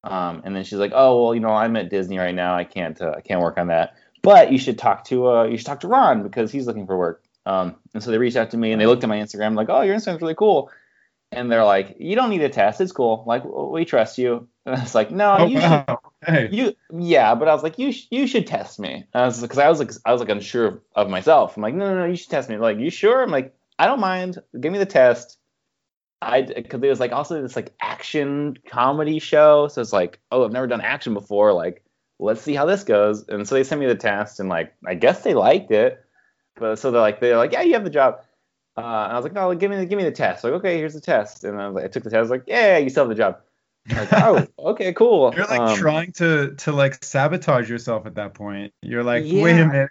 [0.04, 2.56] um, and then she's like, oh well, you know I'm at Disney right now.
[2.56, 3.96] I can't uh, I can't work on that.
[4.22, 6.98] But you should talk to uh, you should talk to Ron because he's looking for
[6.98, 7.24] work.
[7.46, 9.70] Um, and so they reached out to me and they looked at my Instagram like,
[9.70, 10.72] oh, your Instagram's really cool.
[11.32, 12.82] And they're like, you don't need a test.
[12.82, 13.24] It's cool.
[13.28, 14.48] Like we trust you.
[14.66, 15.86] And I was like, no, Oh, you should.
[16.52, 19.06] You yeah, but I was like, you sh- you should test me.
[19.14, 21.56] Because I was like I was like unsure of, myself.
[21.56, 22.58] I'm like, no, no, no, you should test me.
[22.58, 23.22] Like, you sure?
[23.24, 24.40] I'm like, I don't mind.
[24.60, 25.38] Give me the test.
[26.22, 30.46] I because it was like also this like action comedy show, so it's like, oh,
[30.46, 31.54] I've never done action before.
[31.54, 31.84] Like,
[32.20, 33.28] let's see how this goes.
[33.28, 36.04] And so they sent me the test, and like, I guess they liked it.
[36.56, 38.22] But so they're like, they're like, yeah, you have the job.
[38.78, 40.44] Uh, and I was like, no, give me the give me the test.
[40.44, 41.44] Like, okay, here's the test.
[41.44, 42.18] And I was like, I took the test.
[42.18, 43.40] I was like, yeah, you still have the job.
[43.90, 45.34] Like, oh, okay, cool.
[45.36, 48.74] You're like Um, trying to to like sabotage yourself at that point.
[48.82, 49.90] You're like, wait a minute.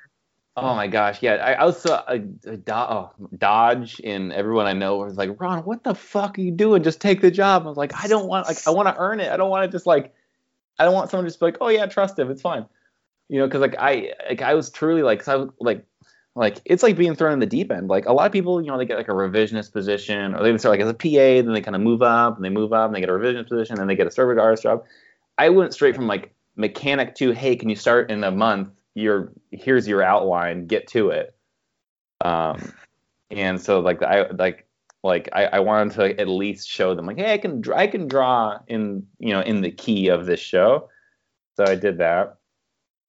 [0.57, 1.35] Oh my gosh, yeah.
[1.35, 5.83] I, I was so uh, Do- Dodge and everyone I know was like, Ron, what
[5.83, 6.83] the fuck are you doing?
[6.83, 7.65] Just take the job.
[7.65, 9.31] I was like, I don't want like I want to earn it.
[9.33, 10.15] I don't want to just like
[10.79, 12.67] I don't want someone to just be like, oh yeah, trust him, it's fine.
[13.29, 15.85] You know, because like I like I was truly like 'cause I was like
[16.37, 17.89] like it's like being thrown in the deep end.
[17.89, 20.57] Like a lot of people, you know, they get like a revisionist position, or they
[20.59, 22.87] start like as a PA, then they kind of move up, and they move up,
[22.87, 24.85] and they get a revisionist position, then they get a server artist job.
[25.39, 28.71] I went straight from like mechanic to, hey, can you start in a month?
[28.95, 31.35] Your here's your outline, get to it.
[32.25, 32.73] Um,
[33.31, 34.67] and so like I like
[35.05, 38.09] like I, I wanted to at least show them like, hey, I can I can
[38.09, 40.89] draw in you know in the key of this show.
[41.57, 42.39] So I did that.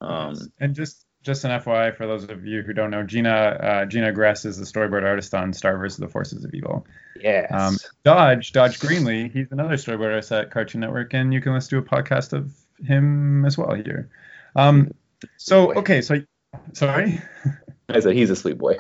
[0.02, 3.86] Um, and just just an FYI for those of you who don't know, Gina uh,
[3.86, 5.98] Gina Gress is the storyboard artist on Star vs.
[5.98, 6.86] the Forces of Evil.
[7.20, 7.52] yes.
[7.52, 11.70] Um, Dodge Dodge Greenlee, he's another storyboard artist at Cartoon Network, and you can listen
[11.72, 12.54] to a podcast of
[12.86, 14.10] him as well here.
[14.56, 14.92] Um,
[15.38, 16.22] so okay, so
[16.74, 17.20] sorry.
[17.90, 18.78] I said he's a sweet boy.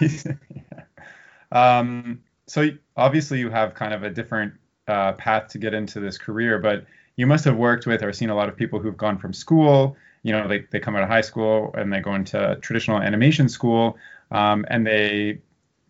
[1.52, 4.54] um, so obviously you have kind of a different
[4.88, 8.30] uh, path to get into this career, but you must have worked with or seen
[8.30, 9.96] a lot of people who've gone from school.
[10.24, 13.48] You know, they, they come out of high school and they go into traditional animation
[13.48, 13.96] school,
[14.32, 15.38] um, and they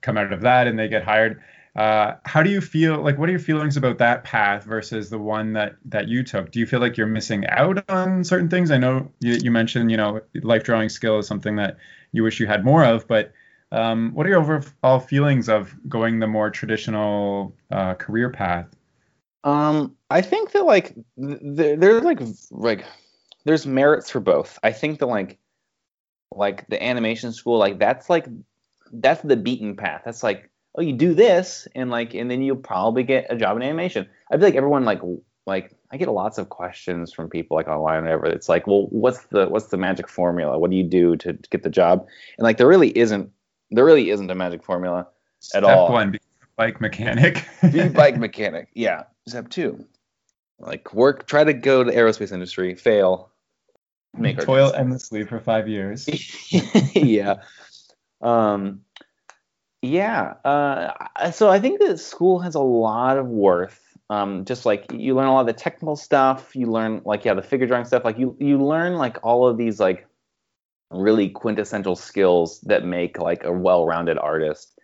[0.02, 1.42] come out of that and they get hired.
[1.76, 3.02] Uh, how do you feel?
[3.02, 6.52] Like, what are your feelings about that path versus the one that that you took?
[6.52, 8.70] Do you feel like you're missing out on certain things?
[8.70, 11.76] I know you, you mentioned, you know, life drawing skill is something that
[12.12, 13.32] you wish you had more of, but
[13.72, 18.66] um, what are your overall feelings of going the more traditional uh, career path?
[19.42, 22.20] Um, I think that like th- there, there's like
[22.52, 22.84] like
[23.44, 24.58] there's merits for both.
[24.62, 25.38] I think the like
[26.32, 28.26] like the animation school like that's like
[28.92, 30.02] that's the beaten path.
[30.04, 33.56] That's like oh you do this and like and then you'll probably get a job
[33.56, 34.08] in animation.
[34.30, 35.00] I feel like everyone like
[35.46, 38.26] like I get lots of questions from people like online or whatever.
[38.26, 40.58] It's like well what's the what's the magic formula?
[40.58, 42.06] What do you do to, to get the job?
[42.38, 43.30] And like there really isn't
[43.70, 45.92] there really isn't a magic formula at Step all.
[45.92, 47.46] one, become a bike mechanic.
[47.72, 48.68] be bike mechanic.
[48.74, 49.04] Yeah.
[49.26, 49.84] Step two,
[50.58, 53.30] like work, try to go to the aerospace industry, fail,
[54.18, 56.08] make our Toil endlessly for five years.
[56.94, 57.42] yeah.
[58.20, 58.80] Um,
[59.82, 60.34] yeah.
[60.44, 63.80] Uh, so I think that school has a lot of worth.
[64.10, 67.34] Um, just like you learn a lot of the technical stuff, you learn like yeah
[67.34, 68.04] the figure drawing stuff.
[68.04, 70.06] Like you you learn like all of these like
[70.90, 74.78] really quintessential skills that make like a well-rounded artist.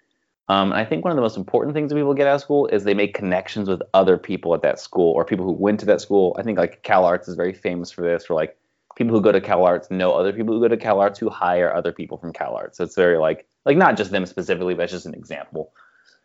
[0.49, 2.40] Um, and I think one of the most important things that people get out of
[2.40, 5.79] school is they make connections with other people at that school or people who went
[5.81, 6.35] to that school.
[6.38, 8.59] I think like Cal Arts is very famous for this, for like
[9.01, 11.31] people who go to Cal Arts know other people who go to Cal Arts who
[11.31, 12.77] hire other people from Cal Arts.
[12.77, 15.73] So it's very like like not just them specifically, but it's just an example.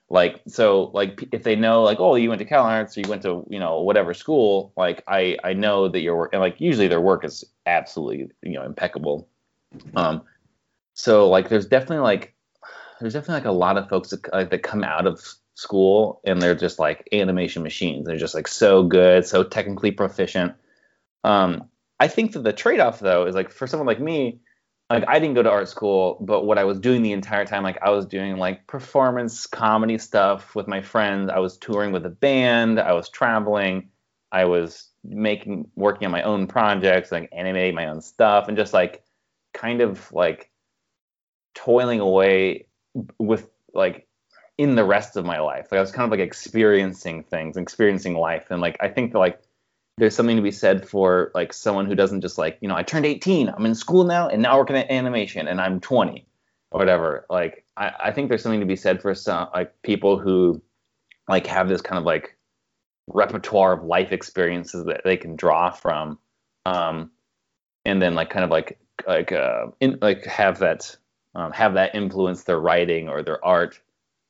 [0.09, 3.09] Like so like if they know like oh you went to Cal Arts or you
[3.09, 6.59] went to you know whatever school like I I know that your work and like
[6.59, 9.29] usually their work is absolutely you know impeccable.
[9.95, 10.23] Um,
[10.95, 12.35] so like there's definitely like
[12.99, 15.21] there's definitely like a lot of folks that, like, that come out of
[15.53, 18.05] school and they're just like animation machines.
[18.05, 20.55] They're just like so good, so technically proficient.
[21.23, 24.39] Um, I think that the trade-off though is like for someone like me,
[24.89, 27.63] like I didn't go to art school, but what I was doing the entire time,
[27.63, 31.29] like I was doing like performance comedy stuff with my friends.
[31.29, 32.79] I was touring with a band.
[32.79, 33.89] I was traveling.
[34.31, 38.73] I was making working on my own projects, like animating my own stuff, and just
[38.73, 39.03] like
[39.53, 40.51] kind of like
[41.55, 42.67] toiling away
[43.17, 44.07] with like
[44.57, 45.67] in the rest of my life.
[45.71, 49.19] Like I was kind of like experiencing things, experiencing life, and like I think that
[49.19, 49.39] like
[49.97, 52.83] there's something to be said for like someone who doesn't just like you know I
[52.83, 56.25] turned 18, I'm in school now, and now working at animation, and I'm 20
[56.71, 57.25] or whatever.
[57.29, 60.61] Like I, I think there's something to be said for some like people who
[61.29, 62.37] like have this kind of like
[63.07, 66.19] repertoire of life experiences that they can draw from,
[66.65, 67.11] um,
[67.85, 68.77] and then like kind of like
[69.07, 70.95] like uh in, like have that
[71.35, 73.79] um, have that influence their writing or their art.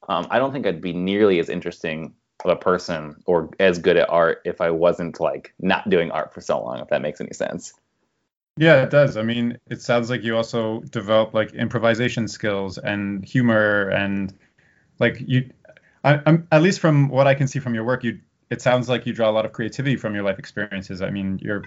[0.07, 2.13] Um, I don't think I'd be nearly as interesting
[2.43, 6.33] of a person or as good at art if I wasn't like not doing art
[6.33, 6.79] for so long.
[6.79, 7.73] If that makes any sense.
[8.57, 9.17] Yeah, it does.
[9.17, 14.33] I mean, it sounds like you also develop like improvisation skills and humor and
[14.99, 15.51] like you.
[16.03, 18.19] I, am at least from what I can see from your work, you.
[18.49, 21.01] It sounds like you draw a lot of creativity from your life experiences.
[21.01, 21.63] I mean, your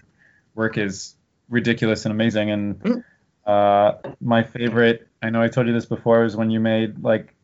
[0.54, 1.16] work is
[1.48, 2.50] ridiculous and amazing.
[2.50, 3.04] And mm.
[3.44, 7.34] uh, my favorite, I know I told you this before, is when you made like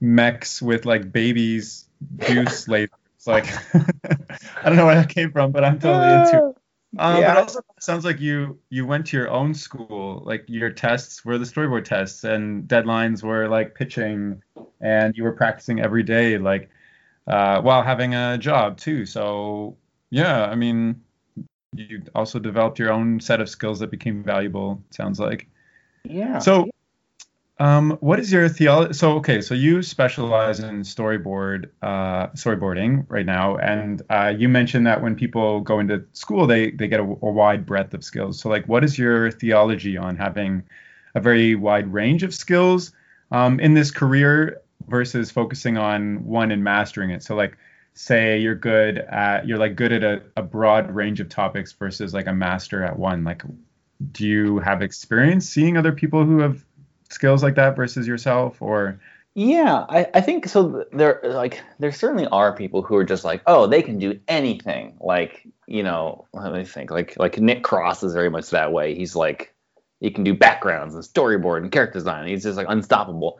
[0.00, 1.88] mechs with like babies
[2.18, 2.88] juice lasers.
[3.26, 6.56] Like, I don't know where that came from, but I'm totally into it.
[6.96, 7.34] Um, yeah.
[7.34, 10.22] But also, sounds like you you went to your own school.
[10.24, 14.42] Like your tests were the storyboard tests, and deadlines were like pitching,
[14.80, 16.70] and you were practicing every day, like
[17.26, 19.06] uh, while having a job too.
[19.06, 19.76] So
[20.10, 21.02] yeah, I mean,
[21.74, 24.80] you also developed your own set of skills that became valuable.
[24.90, 25.48] Sounds like.
[26.04, 26.38] Yeah.
[26.38, 26.68] So
[27.58, 28.94] um, what is your theology?
[28.94, 34.86] So, okay, so you specialize in storyboard, uh, storyboarding right now, and uh, you mentioned
[34.88, 38.40] that when people go into school, they they get a, a, wide breadth of skills.
[38.40, 40.64] So, like, what is your theology on having
[41.14, 42.90] a very wide range of skills
[43.30, 47.22] um, in this career versus focusing on one and mastering it?
[47.22, 47.56] So, like,
[47.92, 52.12] say you're good at you're like good at a, a broad range of topics versus
[52.12, 53.22] like a master at one.
[53.22, 53.42] Like,
[54.10, 56.64] do you have experience seeing other people who have
[57.14, 59.00] skills like that versus yourself or?
[59.36, 63.42] Yeah I, I think so there like there certainly are people who are just like
[63.46, 64.96] oh they can do anything.
[65.00, 68.94] Like you know let me think like like nick cross is very much that way.
[68.94, 69.54] He's like
[70.00, 72.28] he can do backgrounds and storyboard and character design.
[72.28, 73.38] He's just like unstoppable.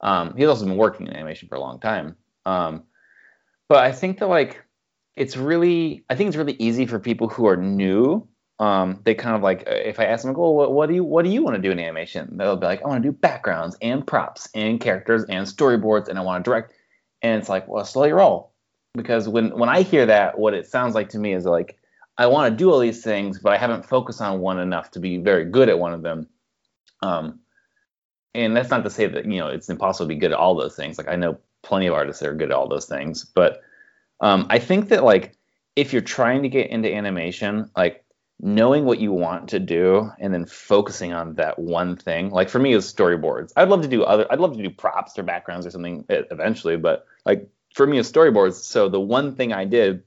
[0.00, 2.16] Um, he's also been working in animation for a long time.
[2.44, 2.84] Um,
[3.68, 4.62] but i think that like
[5.14, 8.26] it's really i think it's really easy for people who are new
[8.58, 11.04] um, they kind of like if I ask them, like, well, what, what do you
[11.04, 12.36] what do you want to do in animation?
[12.36, 16.18] They'll be like, I want to do backgrounds and props and characters and storyboards, and
[16.18, 16.72] I want to direct.
[17.22, 18.52] And it's like, well, slow your roll,
[18.94, 21.78] because when when I hear that, what it sounds like to me is like
[22.16, 25.00] I want to do all these things, but I haven't focused on one enough to
[25.00, 26.26] be very good at one of them.
[27.02, 27.40] Um,
[28.34, 30.54] and that's not to say that you know it's impossible to be good at all
[30.54, 30.96] those things.
[30.96, 33.60] Like I know plenty of artists that are good at all those things, but
[34.20, 35.36] um, I think that like
[35.74, 38.02] if you're trying to get into animation, like
[38.40, 42.30] knowing what you want to do and then focusing on that one thing.
[42.30, 43.52] Like for me, is storyboards.
[43.56, 44.26] I'd love to do other.
[44.30, 48.10] I'd love to do props or backgrounds or something eventually, but like for me, it's
[48.10, 48.54] storyboards.
[48.54, 50.02] So the one thing I did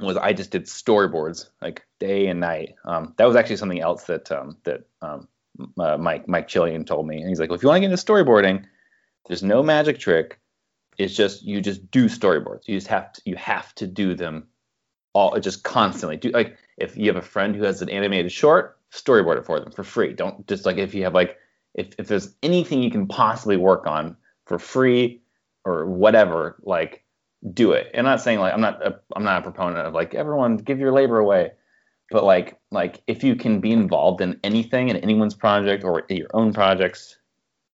[0.00, 2.74] was I just did storyboards like day and night.
[2.84, 5.28] Um, that was actually something else that um, that um,
[5.78, 7.92] uh, Mike Mike Chillian told me, and he's like, well, if you want to get
[7.92, 8.64] into storyboarding,
[9.26, 10.38] there's no magic trick.
[10.96, 12.66] It's just you just do storyboards.
[12.66, 14.46] You just have to you have to do them
[15.14, 16.16] all just constantly.
[16.16, 19.58] Do like if you have a friend who has an animated short storyboard it for
[19.58, 20.12] them for free.
[20.12, 21.38] Don't just like if you have like
[21.74, 25.22] if, if there's anything you can possibly work on for free
[25.64, 27.02] or whatever like
[27.52, 27.90] do it.
[27.94, 30.56] And I'm not saying like i'm not a, i'm not a proponent of like everyone
[30.58, 31.52] give your labor away.
[32.10, 36.28] But like like if you can be involved in anything in anyone's project or your
[36.34, 37.16] own projects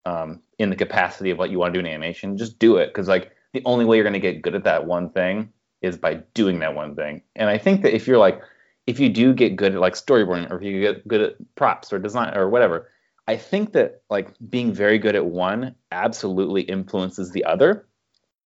[0.06, 2.88] um, in the capacity of what you want to do in animation just do it.
[2.88, 5.52] Because like the only way you're going to get good at that one thing
[5.82, 7.22] is by doing that one thing.
[7.36, 8.42] And I think that if you're like,
[8.88, 11.94] if you do get good at like storyboarding or if you get good at props
[11.94, 12.90] or design or whatever,
[13.28, 17.88] I think that like being very good at one absolutely influences the other.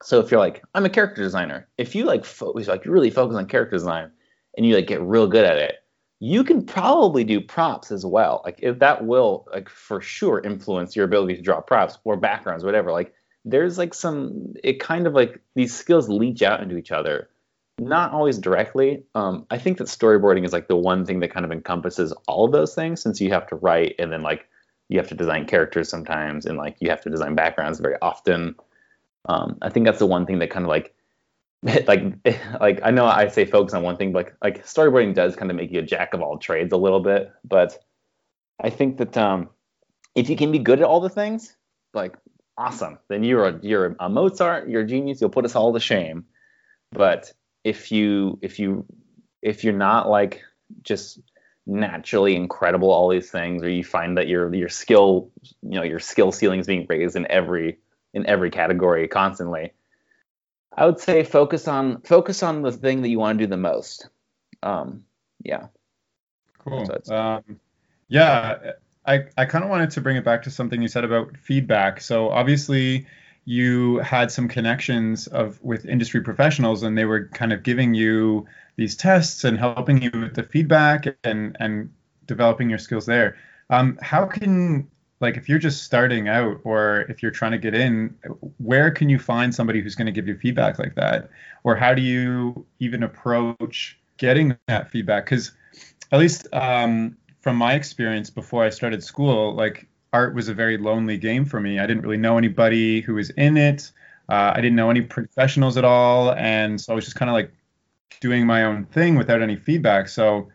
[0.03, 3.11] So if you're like, I'm a character designer, if you like focus, like you really
[3.11, 4.11] focus on character design
[4.57, 5.75] and you like get real good at it,
[6.21, 8.41] you can probably do props as well.
[8.45, 12.65] Like if that will like for sure influence your ability to draw props or backgrounds,
[12.65, 12.93] whatever.
[12.93, 13.13] Like
[13.45, 17.29] there's like some it kind of like these skills leach out into each other.
[17.79, 19.05] Not always directly.
[19.15, 22.45] Um, i think that storyboarding is like the one thing that kind of encompasses all
[22.45, 24.47] of those things since you have to write and then like
[24.89, 28.57] you have to design characters sometimes and like you have to design backgrounds very often.
[29.27, 30.95] Um, i think that's the one thing that kind of like
[31.87, 32.03] like
[32.61, 35.51] like i know i say focus on one thing but like, like storyboarding does kind
[35.51, 37.83] of make you a jack of all trades a little bit but
[38.63, 39.49] i think that um
[40.15, 41.55] if you can be good at all the things
[41.93, 42.17] like
[42.61, 42.99] awesome.
[43.09, 45.21] Then you're a you're a Mozart, you're a genius.
[45.21, 46.27] You'll put us all to shame.
[46.93, 47.33] But
[47.65, 48.85] if you if you
[49.43, 50.43] if you're not like
[50.83, 51.21] just
[51.67, 55.31] naturally incredible all these things, or you find that your your skill
[55.63, 57.79] you know your skill ceiling is being raised in every
[58.13, 59.73] in every category constantly,
[60.77, 63.57] I would say focus on focus on the thing that you want to do the
[63.57, 64.09] most.
[64.63, 65.05] Um,
[65.43, 65.69] yeah.
[66.59, 66.87] Cool.
[67.09, 67.59] Um,
[68.09, 68.73] yeah,
[69.11, 72.01] I, I kind of wanted to bring it back to something you said about feedback.
[72.01, 73.07] So obviously
[73.45, 78.47] you had some connections of with industry professionals and they were kind of giving you
[78.77, 81.91] these tests and helping you with the feedback and and
[82.27, 83.37] developing your skills there.
[83.69, 84.89] Um, how can
[85.21, 88.15] like if you're just starting out or if you're trying to get in,
[88.59, 91.31] where can you find somebody who's going to give you feedback like that?
[91.65, 95.25] Or how do you even approach getting that feedback?
[95.25, 95.51] Because
[96.13, 100.77] at least um, from my experience before I started school, like art was a very
[100.77, 101.79] lonely game for me.
[101.79, 103.91] I didn't really know anybody who was in it.
[104.29, 107.35] Uh, I didn't know any professionals at all, and so I was just kind of
[107.35, 107.53] like
[108.21, 110.09] doing my own thing without any feedback.
[110.09, 110.49] So,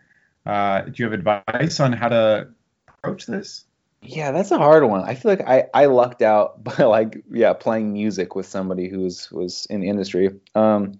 [0.45, 2.49] uh, do you have advice on how to
[2.87, 3.65] approach this?
[4.01, 5.01] Yeah, that's a hard one.
[5.01, 9.29] I feel like I, I lucked out by like yeah playing music with somebody who's
[9.31, 10.29] was in the industry.
[10.53, 10.99] Um,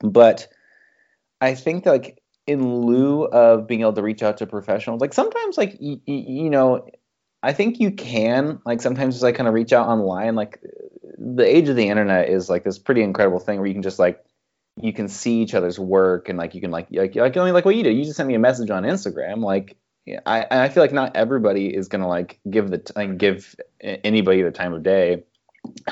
[0.00, 0.48] but
[1.40, 2.21] I think that, like
[2.52, 6.24] in lieu of being able to reach out to professionals, like sometimes like y- y-
[6.28, 6.86] you know,
[7.42, 10.36] I think you can like sometimes just like kind of reach out online.
[10.36, 10.60] Like
[11.18, 13.98] the age of the internet is like this pretty incredible thing where you can just
[13.98, 14.24] like
[14.80, 17.64] you can see each other's work and like you can like like like only like
[17.64, 17.90] what you do.
[17.90, 19.42] You just send me a message on Instagram.
[19.42, 19.76] Like
[20.26, 24.50] I I feel like not everybody is gonna like give the t- give anybody the
[24.50, 25.24] time of day.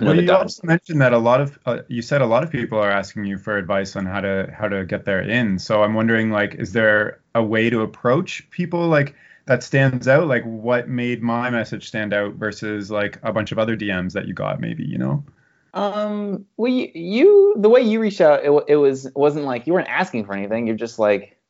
[0.01, 2.79] Well, you also mentioned that a lot of uh, you said a lot of people
[2.79, 5.59] are asking you for advice on how to how to get there in.
[5.59, 9.15] So I'm wondering like, is there a way to approach people like?
[9.47, 13.59] that stands out like what made my message stand out versus like a bunch of
[13.59, 15.25] other dms that you got maybe you know
[15.75, 19.67] um well you, you the way you reached out it, it was it wasn't like
[19.67, 21.41] you weren't asking for anything you're just like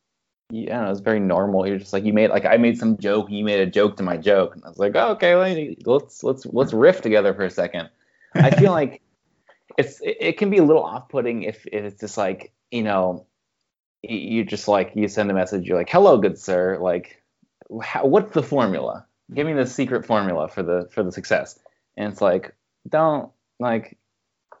[0.51, 1.67] you, I don't know, it was very normal.
[1.67, 4.03] You're just like you made like I made some joke, you made a joke to
[4.03, 7.49] my joke, and I was like, oh, okay, let's let's let's riff together for a
[7.49, 7.89] second.
[8.33, 9.01] I feel like
[9.77, 13.25] it's it can be a little off-putting if, if it's just like you know
[14.03, 17.21] you just like you send a message, you're like, hello, good sir, like
[17.81, 19.05] how, what's the formula?
[19.33, 21.57] Give me the secret formula for the for the success.
[21.95, 22.55] And it's like,
[22.87, 23.97] don't like,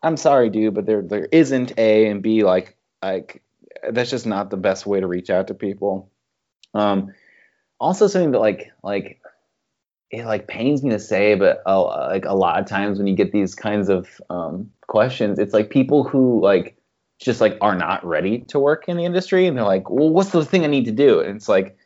[0.03, 2.43] I'm sorry, dude, but there there isn't A and B.
[2.43, 3.41] Like like
[3.89, 6.09] that's just not the best way to reach out to people.
[6.73, 7.13] Um,
[7.79, 9.20] also something that like like
[10.11, 13.15] it like pains me to say, but uh, like a lot of times when you
[13.15, 16.77] get these kinds of um, questions, it's like people who like
[17.19, 20.31] just like are not ready to work in the industry, and they're like, well, what's
[20.31, 21.19] the thing I need to do?
[21.21, 21.77] And it's like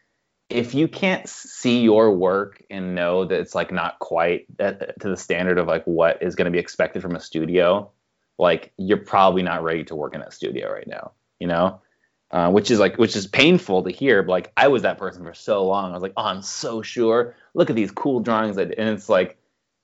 [0.50, 5.10] if you can't see your work and know that it's like not quite at, to
[5.10, 7.90] the standard of like what is going to be expected from a studio
[8.38, 11.82] like you're probably not ready to work in that studio right now you know
[12.36, 15.24] uh, which is like which is painful to hear but like i was that person
[15.24, 18.58] for so long i was like oh i'm so sure look at these cool drawings
[18.58, 19.38] and it's like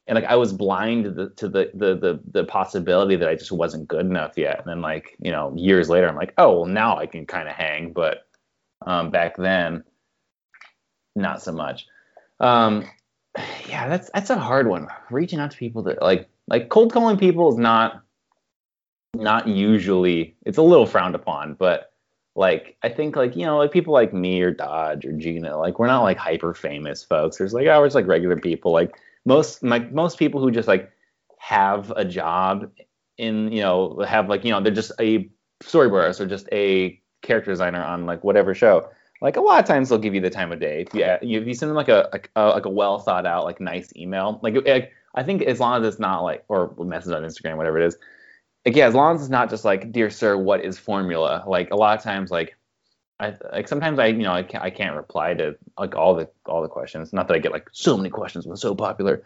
[0.08, 3.36] and like i was blind to the to the, the the the possibility that i
[3.36, 6.58] just wasn't good enough yet and then like you know years later i'm like oh
[6.58, 8.28] well now i can kind of hang but
[8.86, 9.84] um, back then
[11.16, 11.88] not so much.
[12.39, 12.89] Um,
[13.68, 14.88] yeah, that's that's a hard one.
[15.10, 18.02] Reaching out to people that like like cold calling people is not
[19.14, 21.91] not usually it's a little frowned upon, but
[22.36, 25.79] like I think like you know like people like me or Dodge or Gina like
[25.79, 27.38] we're not like hyper famous folks.
[27.38, 28.71] There's like oh we're just like regular people.
[28.71, 30.91] Like most like most people who just like
[31.38, 32.71] have a job
[33.17, 35.29] in you know have like you know they're just a
[35.63, 38.89] storyboarder or just a character designer on like whatever show
[39.21, 40.86] like a lot of times they'll give you the time of day.
[40.91, 43.61] If you, if you send them like a, a like a well thought out like
[43.61, 47.21] nice email, like, like I think as long as it's not like or message on
[47.21, 47.97] Instagram, whatever it is,
[48.66, 51.43] like yeah, as long as it's not just like dear sir, what is formula?
[51.47, 52.57] Like a lot of times like
[53.20, 56.30] I like sometimes I you know I can't I can't reply to like all the
[56.45, 57.14] all the questions.
[57.14, 59.24] Not that I get like so many questions when so popular,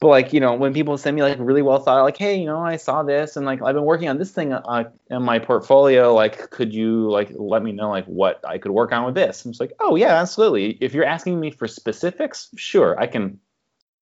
[0.00, 2.46] but like you know when people send me like really well thought like hey you
[2.46, 5.38] know I saw this and like I've been working on this thing uh, in my
[5.38, 9.14] portfolio like could you like let me know like what I could work on with
[9.14, 9.44] this?
[9.44, 10.78] I'm just like oh yeah absolutely.
[10.80, 13.38] If you're asking me for specifics, sure I can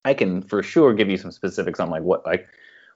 [0.05, 2.49] I can for sure give you some specifics on like what like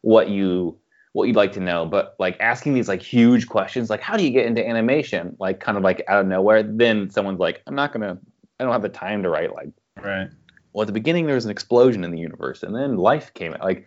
[0.03, 0.79] what you
[1.13, 4.25] what you'd like to know, but like asking these like huge questions, like how do
[4.25, 7.75] you get into animation, like kind of like out of nowhere, then someone's like, I'm
[7.75, 8.19] not gonna,
[8.61, 9.71] I don't have the time to write like,
[10.03, 10.29] right.
[10.73, 13.57] Well, at the beginning there was an explosion in the universe, and then life came.
[13.61, 13.87] Like,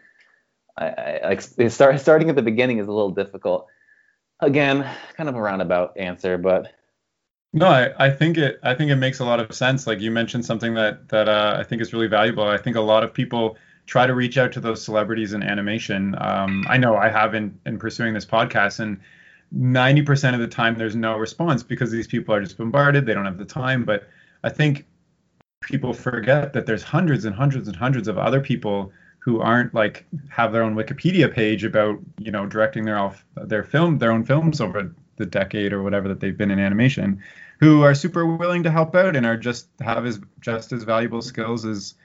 [0.78, 1.42] I, I like
[1.72, 3.68] start, starting at the beginning is a little difficult.
[4.40, 6.74] Again, kind of a roundabout answer, but
[7.54, 9.86] no, I, I think it I think it makes a lot of sense.
[9.86, 12.44] Like you mentioned something that that uh, I think is really valuable.
[12.44, 13.58] I think a lot of people
[13.92, 16.16] try to reach out to those celebrities in animation.
[16.18, 18.98] Um, I know I have in, in pursuing this podcast, and
[19.54, 23.06] 90% of the time there's no response because these people are just bombarded.
[23.06, 23.84] They don't have the time.
[23.84, 24.08] But
[24.46, 24.86] I think
[25.62, 30.06] people forget that there's hundreds and hundreds and hundreds of other people who aren't like
[30.30, 34.24] have their own Wikipedia page about you know directing their off their film their own
[34.24, 37.22] films over the decade or whatever that they've been in animation,
[37.60, 41.22] who are super willing to help out and are just have as just as valuable
[41.22, 41.96] skills as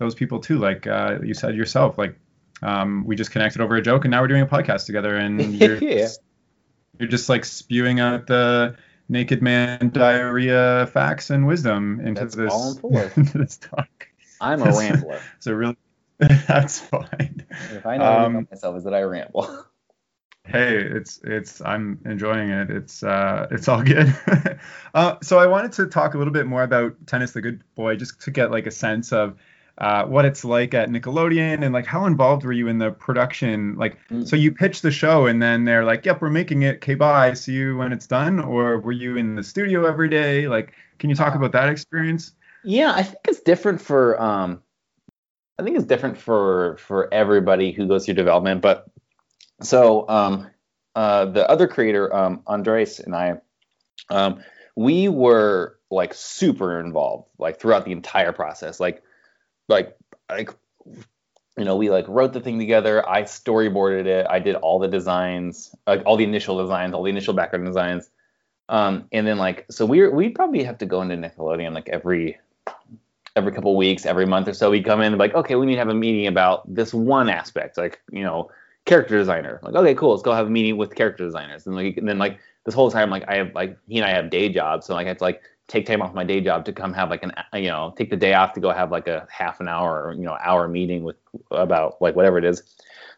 [0.00, 0.58] those people too.
[0.58, 2.16] Like uh, you said yourself, like
[2.62, 5.54] um, we just connected over a joke, and now we're doing a podcast together, and
[5.60, 6.08] you're yeah.
[6.98, 8.76] you're just like spewing out the
[9.08, 12.80] naked man diarrhea facts and wisdom into that's this
[13.16, 14.08] into this talk.
[14.40, 15.20] I'm a rambler.
[15.38, 15.76] so really,
[16.18, 17.46] that's fine.
[17.72, 19.66] If I know um, about myself, is that I ramble.
[20.46, 22.70] Hey, it's it's I'm enjoying it.
[22.70, 24.18] It's uh it's all good.
[24.94, 27.96] uh, so I wanted to talk a little bit more about Tennis the Good Boy,
[27.96, 29.36] just to get like a sense of
[29.80, 33.76] uh, what it's like at Nickelodeon and like how involved were you in the production?
[33.76, 34.28] Like, mm.
[34.28, 36.76] so you pitch the show and then they're like, "Yep, we're making it.
[36.76, 37.32] Okay, bye.
[37.32, 40.48] See you when it's done." Or were you in the studio every day?
[40.48, 42.32] Like, can you talk about that experience?
[42.62, 44.62] Yeah, I think it's different for um,
[45.58, 48.60] I think it's different for for everybody who goes through development.
[48.60, 48.86] But
[49.62, 50.50] so um,
[50.94, 53.34] uh, the other creator, um, Andres and I,
[54.10, 54.42] um,
[54.76, 58.78] we were like super involved, like throughout the entire process.
[58.78, 59.02] Like
[59.70, 59.96] like
[60.28, 60.50] like
[61.56, 63.08] you know we like wrote the thing together.
[63.08, 64.26] I storyboarded it.
[64.28, 68.10] I did all the designs like all the initial designs all the initial background designs.
[68.68, 72.38] Um, and then like so we're we'd probably have to go into nickelodeon like every
[73.36, 75.74] every couple weeks every month or so we come in and like okay we need
[75.74, 78.50] to have a meeting about this one aspect like you know
[78.84, 79.60] character designer.
[79.62, 81.66] Like okay cool let's go have a meeting with character designers.
[81.66, 84.10] And like and then like this whole time like i have like he and i
[84.10, 86.72] have day jobs so like i to like take time off my day job to
[86.72, 89.26] come have like an you know take the day off to go have like a
[89.30, 91.16] half an hour or you know hour meeting with
[91.52, 92.62] about like whatever it is.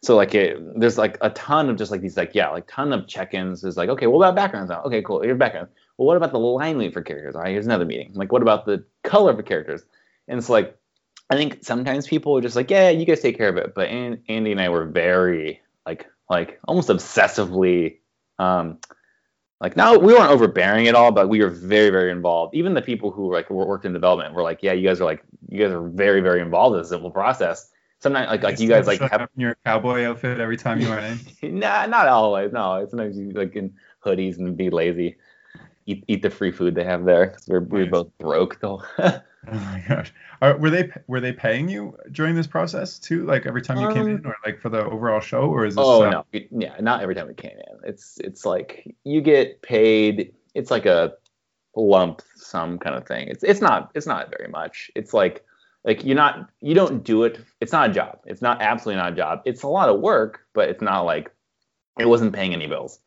[0.03, 2.93] So like it, there's like a ton of just like these like yeah like ton
[2.93, 3.65] of check-ins.
[3.65, 5.23] Is like okay what about backgrounds now okay cool.
[5.23, 5.69] Here's background.
[5.97, 7.35] Well what about the line lead for characters?
[7.35, 8.13] All right here's another meeting.
[8.15, 9.83] Like what about the color for characters?
[10.29, 10.79] And it's like
[11.31, 13.75] i think sometimes people are just like yeah you guys take care of it.
[13.75, 17.99] But andy and i were very like like almost obsessively
[18.39, 18.79] um
[19.63, 22.53] like now we weren't overbearing at all, but we were very, very involved.
[22.53, 25.23] Even the people who like worked in development were like, yeah, you guys are like,
[25.49, 27.71] you guys are very, very involved in this simple process.
[28.01, 31.21] Sometimes like like you guys like have in your cowboy outfit every time you went
[31.41, 31.59] in.
[31.61, 32.53] nah, not always.
[32.53, 33.73] No, sometimes you like in
[34.05, 35.17] hoodies and be lazy.
[35.87, 38.83] Eat, eat the free food they have there because we're, we're both broke though.
[39.51, 40.15] Oh my gosh.
[40.41, 43.27] Are, were they were they paying you during this process too?
[43.27, 45.75] Like every time you um, came in, or like for the overall show, or is
[45.75, 45.85] this?
[45.85, 46.11] Oh uh...
[46.11, 47.89] no, yeah, not every time we came in.
[47.89, 50.33] It's it's like you get paid.
[50.55, 51.15] It's like a
[51.75, 53.29] lump sum kind of thing.
[53.29, 54.91] It's it's not it's not very much.
[54.95, 55.45] It's like
[55.85, 57.41] like you're not you don't do it.
[57.61, 58.21] It's not a job.
[58.27, 59.43] It's not absolutely not a job.
[59.45, 61.33] It's a lot of work, but it's not like
[61.99, 63.01] it wasn't paying any bills.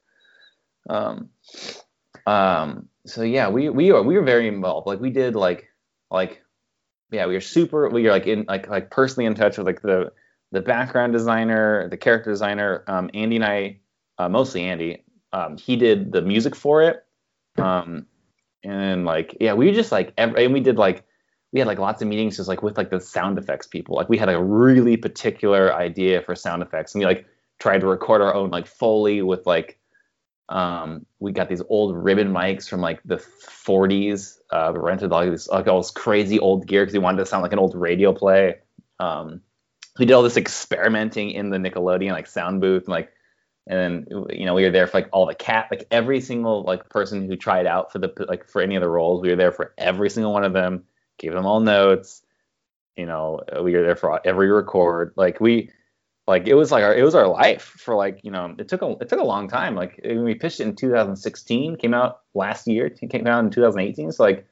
[0.90, 1.30] Um,
[2.28, 2.90] um.
[3.06, 4.88] So yeah, we we are we were very involved.
[4.88, 5.70] Like we did like
[6.12, 6.42] like
[7.12, 7.90] yeah, we are super.
[7.90, 10.12] We are like in like like personally in touch with like the
[10.52, 12.84] the background designer, the character designer.
[12.88, 13.80] Um, Andy and I,
[14.18, 15.04] uh, mostly Andy.
[15.34, 17.04] Um, he did the music for it.
[17.58, 18.06] Um,
[18.64, 21.04] and like yeah, we just like every, and we did like
[21.52, 23.96] we had like lots of meetings just like with like the sound effects people.
[23.96, 27.26] Like we had a really particular idea for sound effects, and we like
[27.60, 29.80] tried to record our own like foley with like
[30.50, 34.38] um, we got these old ribbon mics from like the 40s.
[34.52, 37.26] Uh, we rented all this like all this crazy old gear because we wanted to
[37.26, 38.60] sound like an old radio play.
[39.00, 39.42] Um,
[39.98, 43.12] we did all this experimenting in the Nickelodeon like sound booth, and, like,
[43.66, 46.64] and then you know we were there for like all the cat, like every single
[46.64, 49.22] like person who tried out for the like for any of the roles.
[49.22, 50.84] We were there for every single one of them.
[51.18, 52.22] Gave them all notes.
[52.96, 55.14] You know, we were there for every record.
[55.16, 55.72] Like we
[56.28, 58.82] like it was like our it was our life for like you know it took
[58.82, 62.68] a it took a long time like we pitched it in 2016 came out last
[62.68, 64.46] year came out in 2018 so like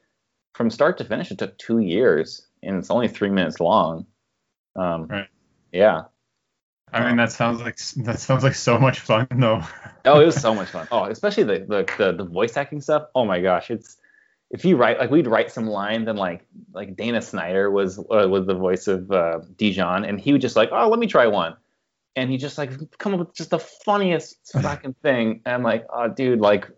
[0.54, 4.06] from start to finish it took two years and it's only three minutes long
[4.76, 5.28] um right
[5.72, 6.02] yeah
[6.92, 9.60] I mean that sounds like that sounds like so much fun though.
[10.04, 10.86] oh, it was so much fun.
[10.92, 13.06] Oh, especially the, the the the voice acting stuff.
[13.16, 13.96] Oh my gosh, it's
[14.50, 18.28] if you write like we'd write some lines and like like Dana Snyder was uh,
[18.28, 21.26] was the voice of uh, Dijon and he would just like oh let me try
[21.26, 21.56] one
[22.16, 25.42] and he just like come up with just the funniest fucking thing.
[25.44, 26.68] And I'm like, oh, dude, like,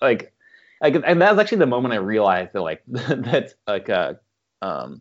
[0.00, 0.32] like,
[0.80, 4.14] like, and that was actually the moment I realized that like that like uh
[4.62, 5.00] um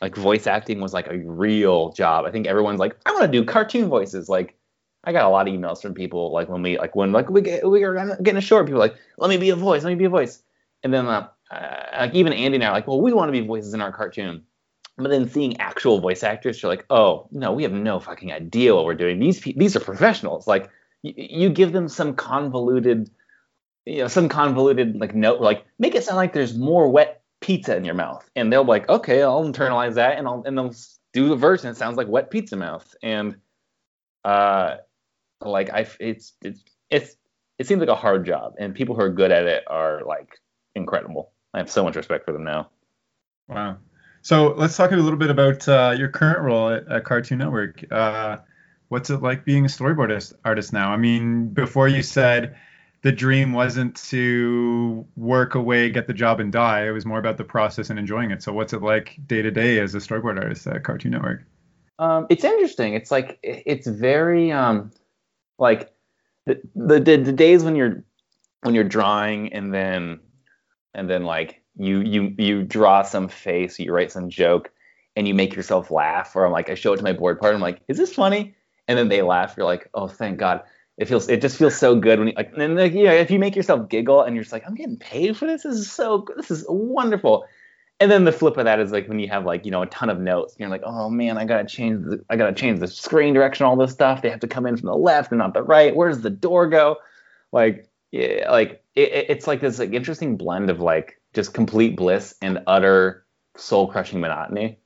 [0.00, 2.24] like voice acting was like a real job.
[2.26, 4.28] I think everyone's like, I want to do cartoon voices.
[4.28, 4.56] Like,
[5.04, 7.40] I got a lot of emails from people like when we like when like we
[7.40, 8.66] get we are getting a short.
[8.66, 10.42] People like, let me be a voice, let me be a voice.
[10.82, 13.32] And then uh, uh, like even Andy and I are like, well, we want to
[13.32, 14.42] be voices in our cartoon.
[14.98, 18.74] But then seeing actual voice actors, you're like, oh no, we have no fucking idea
[18.74, 19.18] what we're doing.
[19.18, 20.46] These these are professionals.
[20.46, 20.70] Like
[21.04, 23.10] y- you give them some convoluted,
[23.84, 27.76] you know, some convoluted like note, like make it sound like there's more wet pizza
[27.76, 30.74] in your mouth, and they'll be like, okay, I'll internalize that, and I'll and they'll
[31.12, 31.70] do the version.
[31.70, 33.36] It sounds like wet pizza mouth, and
[34.24, 34.76] uh,
[35.42, 37.16] like I, it's it's it's
[37.58, 40.40] it seems like a hard job, and people who are good at it are like
[40.74, 41.32] incredible.
[41.52, 42.70] I have so much respect for them now.
[43.48, 43.76] Wow.
[44.26, 47.84] So let's talk a little bit about uh, your current role at, at Cartoon Network.
[47.92, 48.38] Uh,
[48.88, 50.90] what's it like being a storyboard artist, now?
[50.90, 52.56] I mean, before you said
[53.02, 56.88] the dream wasn't to work away, get the job, and die.
[56.88, 58.42] It was more about the process and enjoying it.
[58.42, 61.44] So what's it like day to day as a storyboard artist at Cartoon Network?
[62.00, 62.94] Um, it's interesting.
[62.94, 64.90] It's like it's very um,
[65.56, 65.94] like
[66.46, 68.02] the, the the days when you're
[68.62, 70.18] when you're drawing and then
[70.94, 74.70] and then like you you you draw some face, you write some joke,
[75.14, 77.56] and you make yourself laugh, or I'm like I show it to my board partner,
[77.56, 78.54] I'm like, is this funny?
[78.88, 79.54] And then they laugh.
[79.56, 80.62] You're like, oh, thank God.
[80.96, 83.54] It feels it just feels so good when you like and like if you make
[83.54, 85.62] yourself giggle and you're just like, I'm getting paid for this.
[85.62, 87.46] This is so this is wonderful.
[87.98, 89.86] And then the flip of that is like when you have like you know a
[89.86, 92.80] ton of notes, and you're like, oh man, I gotta change the I gotta change
[92.80, 94.22] the screen direction, all this stuff.
[94.22, 95.94] They have to come in from the left and not the right.
[95.94, 96.96] Where does the door go?
[97.52, 102.34] Like yeah, like it, it's like this like interesting blend of like just complete bliss
[102.40, 103.24] and utter
[103.56, 104.78] soul crushing monotony.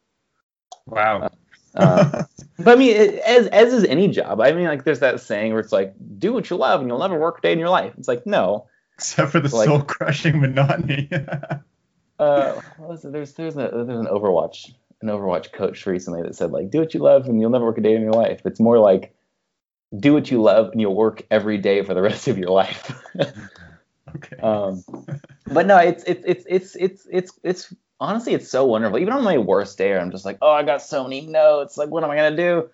[0.84, 1.22] Wow.
[1.22, 2.24] Uh, uh,
[2.58, 4.40] but I mean, it, as as is any job.
[4.40, 6.98] I mean, like there's that saying where it's like, do what you love and you'll
[6.98, 7.94] never work a day in your life.
[7.96, 8.66] It's like no.
[8.96, 11.08] Except for the like, soul crushing monotony.
[12.18, 12.60] uh,
[13.04, 16.92] there's there's a, there's an Overwatch an Overwatch coach recently that said like, do what
[16.92, 18.42] you love and you'll never work a day in your life.
[18.44, 19.14] It's more like
[19.96, 22.92] do what you love and you'll work every day for the rest of your life.
[24.16, 24.36] okay.
[24.36, 24.82] Um,
[25.50, 28.98] but no, it's it's it's it's it's it's it's honestly it's so wonderful.
[28.98, 31.76] Even on my worst day, I'm just like, oh, I got so many notes.
[31.76, 32.70] Like, what am I gonna do?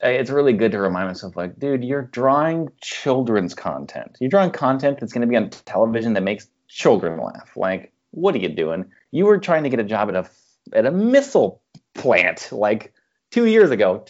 [0.00, 4.18] It's really good to remind myself, like, dude, you're drawing children's content.
[4.20, 7.56] You're drawing content that's gonna be on television that makes children laugh.
[7.56, 8.86] Like, what are you doing?
[9.12, 10.28] You were trying to get a job at a
[10.72, 11.62] at a missile
[11.94, 12.92] plant like
[13.30, 14.04] two years ago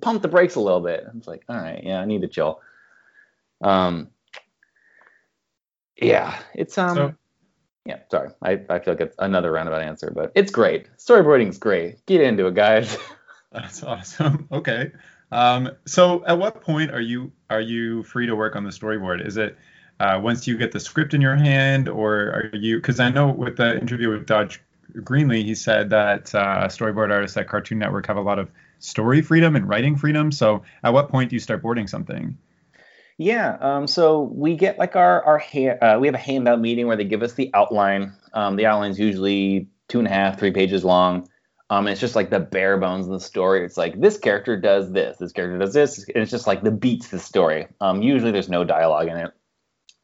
[0.00, 1.04] pump the brakes a little bit.
[1.06, 2.60] I was like, all right, yeah, I need to chill.
[3.60, 4.08] Um,
[5.96, 7.14] yeah, it's um, so,
[7.86, 7.98] yeah.
[8.10, 10.88] Sorry, I, I feel like it's another roundabout answer, but it's great.
[10.98, 12.04] Storyboarding's great.
[12.06, 12.96] Get into it, guys.
[13.52, 14.48] That's awesome.
[14.52, 14.92] Okay.
[15.32, 19.26] Um, so at what point are you are you free to work on the storyboard?
[19.26, 19.56] Is it
[19.98, 22.76] uh, once you get the script in your hand, or are you?
[22.76, 24.60] Because I know with the interview with Dodge
[24.94, 29.22] Greenlee, he said that uh, storyboard artists at Cartoon Network have a lot of story
[29.22, 30.30] freedom and writing freedom.
[30.30, 32.36] So at what point do you start boarding something?
[33.18, 36.86] Yeah, um, so we get like our our ha- uh, we have a handout meeting
[36.86, 38.12] where they give us the outline.
[38.34, 41.28] Um, the outline's usually two and a half, three pages long.
[41.70, 43.64] Um, it's just like the bare bones of the story.
[43.64, 46.70] It's like this character does this, this character does this, and it's just like the
[46.70, 47.66] beats of the story.
[47.80, 49.32] Um, usually there's no dialogue in it.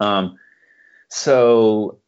[0.00, 0.38] Um,
[1.10, 1.98] so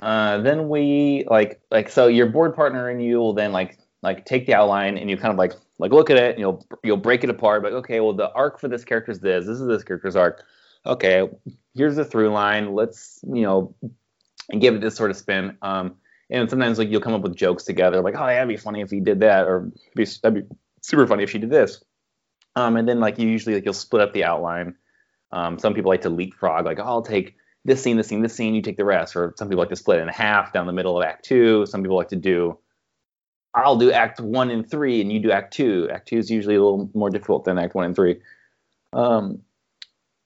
[0.00, 4.24] uh, then we like like so your board partner and you will then like like
[4.26, 6.96] take the outline and you kind of like like look at it and you'll you'll
[6.96, 9.66] break it apart like okay well the arc for this character is this this is
[9.66, 10.44] this character's arc.
[10.86, 11.28] Okay
[11.74, 13.74] here's the through line let's you know
[14.50, 15.96] and give it this sort of spin um
[16.30, 18.90] and sometimes like you'll come up with jokes together like oh that'd be funny if
[18.90, 21.82] he did that or be, that'd be super funny if she did this.
[22.54, 24.76] Um and then like you usually like you'll split up the outline.
[25.32, 28.34] Um some people like to leapfrog like oh, i'll take this scene this scene this
[28.34, 30.66] scene you take the rest or some people like to split it in half down
[30.66, 32.58] the middle of act two some people like to do
[33.54, 35.88] I'll do Act One and Three, and you do Act Two.
[35.92, 38.20] Act Two is usually a little more difficult than Act One and Three.
[38.92, 39.42] Um,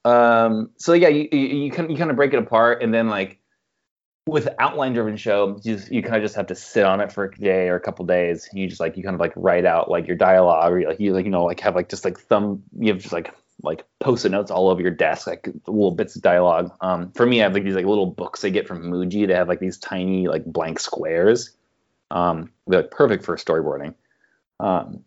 [0.05, 3.09] um, so yeah, you, you, you kind you kind of break it apart, and then
[3.09, 3.39] like
[4.27, 7.25] with outline driven show, you you kind of just have to sit on it for
[7.25, 8.49] a day or a couple days.
[8.53, 11.13] You just like you kind of like write out like your dialogue, or like you
[11.13, 14.31] like you know like have like just like thumb you have just like like post-it
[14.31, 16.73] notes all over your desk, like little bits of dialogue.
[16.81, 19.27] Um, for me, I have like these like little books I get from Muji.
[19.27, 21.58] They have like these tiny like blank squares
[22.11, 23.95] um, they're like perfect for storyboarding.
[24.61, 25.05] Um,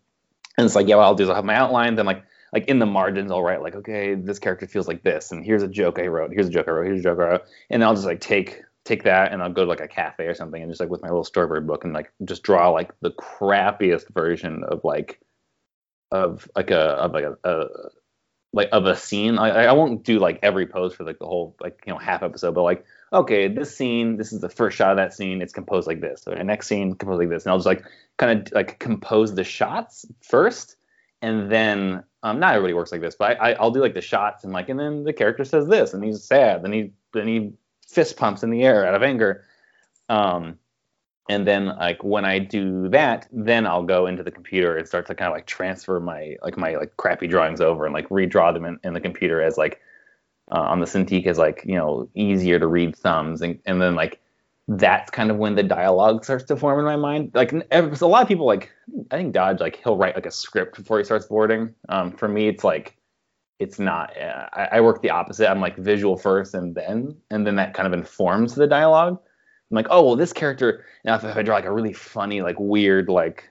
[0.58, 2.24] and it's like, yeah, what I'll do is I'll have my outline, then like
[2.54, 5.64] like in the margins, I'll write like, okay, this character feels like this, and here's
[5.64, 7.84] a joke I wrote, here's a joke I wrote, here's a joke I wrote, and
[7.84, 10.62] I'll just like take take that and I'll go to like a cafe or something
[10.62, 14.10] and just like with my little storyboard book and like just draw like the crappiest
[14.10, 15.20] version of like
[16.12, 17.68] of like a of like a, a
[18.54, 19.38] like of a scene.
[19.38, 22.24] I, I won't do like every pose for like the whole like you know half
[22.24, 25.41] episode, but like okay, this scene, this is the first shot of that scene.
[25.41, 26.22] It's composed like this.
[26.22, 27.84] So the next scene composed like this, and I'll just like
[28.18, 30.78] kind of like compose the shots first,
[31.22, 34.01] and then um, not everybody works like this, but I, I will do like the
[34.01, 37.28] shots and like, and then the character says this, and he's sad, then he then
[37.28, 37.53] he
[37.88, 39.43] fist pumps in the air out of anger.
[40.07, 40.57] Um,
[41.30, 45.05] and then like when I do that, then I'll go into the computer and start
[45.07, 48.53] to kind of like transfer my like my like crappy drawings over and like redraw
[48.53, 49.80] them in, in the computer as like
[50.52, 53.96] uh, on the Cintiq is like you know easier to read thumbs, and and then
[53.96, 54.20] like
[54.68, 57.32] that's kind of when the dialogue starts to form in my mind.
[57.34, 58.72] Like a lot of people like
[59.12, 61.74] I think Dodge like he'll write like a script before he starts boarding.
[61.89, 62.98] Um, for me, it's like
[63.60, 64.18] it's not.
[64.18, 65.50] Uh, I, I, work the opposite.
[65.50, 69.20] I'm like visual first, and then and then that kind of informs the dialogue.
[69.70, 70.86] I'm like, oh well, this character.
[71.06, 73.50] Now if, if I draw like a really funny, like weird, like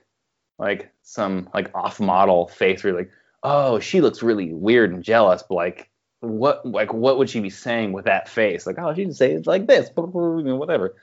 [0.59, 3.11] like some like off model face, where you're like,
[3.43, 5.90] oh, she looks really weird and jealous, but like
[6.21, 8.65] what like what would she be saying with that face?
[8.65, 10.95] Like, oh, she'd say it's like this, whatever.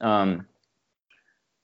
[0.00, 0.46] Um,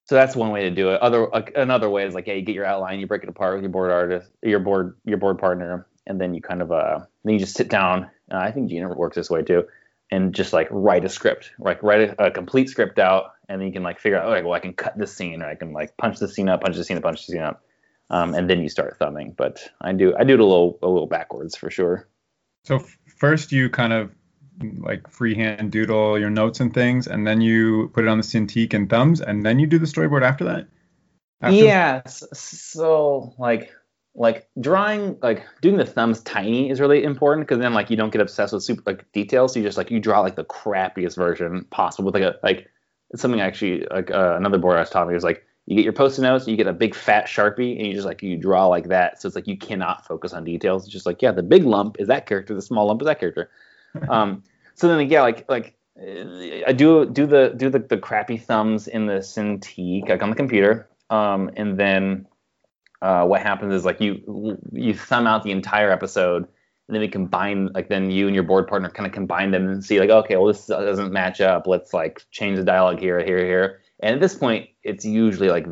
[0.05, 1.03] so that's one way to do it.
[1.03, 1.24] Other
[1.55, 3.70] another way is like, yeah, you get your outline, you break it apart with your
[3.70, 7.41] board artist, your board your board partner, and then you kind of uh then you
[7.41, 8.05] just sit down.
[8.32, 9.66] Uh, I think Gina works this way too,
[10.11, 13.66] and just like write a script, like write a, a complete script out, and then
[13.66, 15.74] you can like figure out, okay, well I can cut this scene, or I can
[15.74, 17.62] like punch the scene up, punch the scene up, punch the scene up,
[18.09, 19.34] um, and then you start thumbing.
[19.36, 22.09] But I do I do it a little a little backwards for sure.
[22.68, 22.84] So
[23.16, 24.10] first you kind of
[24.80, 28.74] like freehand doodle your notes and things, and then you put it on the Cintiq
[28.74, 30.66] and thumbs, and then you do the storyboard after that.
[31.40, 32.02] After- Yeah.
[32.06, 33.72] So like
[34.14, 38.10] like drawing like doing the thumbs tiny is really important because then like you don't
[38.10, 39.54] get obsessed with super like details.
[39.54, 42.68] So you just like you draw like the crappiest version possible with like a like
[43.08, 45.84] it's something actually like uh, another board I was taught me was like you get
[45.84, 48.66] your post-it notes, you get a big fat sharpie, and you just like you draw
[48.68, 49.20] like that.
[49.20, 50.84] So it's like you cannot focus on details.
[50.84, 53.20] It's just like yeah, the big lump is that character, the small lump is that
[53.20, 53.50] character.
[54.08, 54.42] um,
[54.74, 59.04] so then yeah, like like I do do the do the, the crappy thumbs in
[59.04, 62.26] the Cintiq like on the computer, um, and then
[63.02, 67.08] uh, what happens is like you you thumb out the entire episode, and then we
[67.08, 70.08] combine like then you and your board partner kind of combine them and see like
[70.08, 71.66] okay, well this doesn't match up.
[71.66, 73.80] Let's like change the dialogue here, here, here.
[74.01, 75.66] And at this point, it's usually like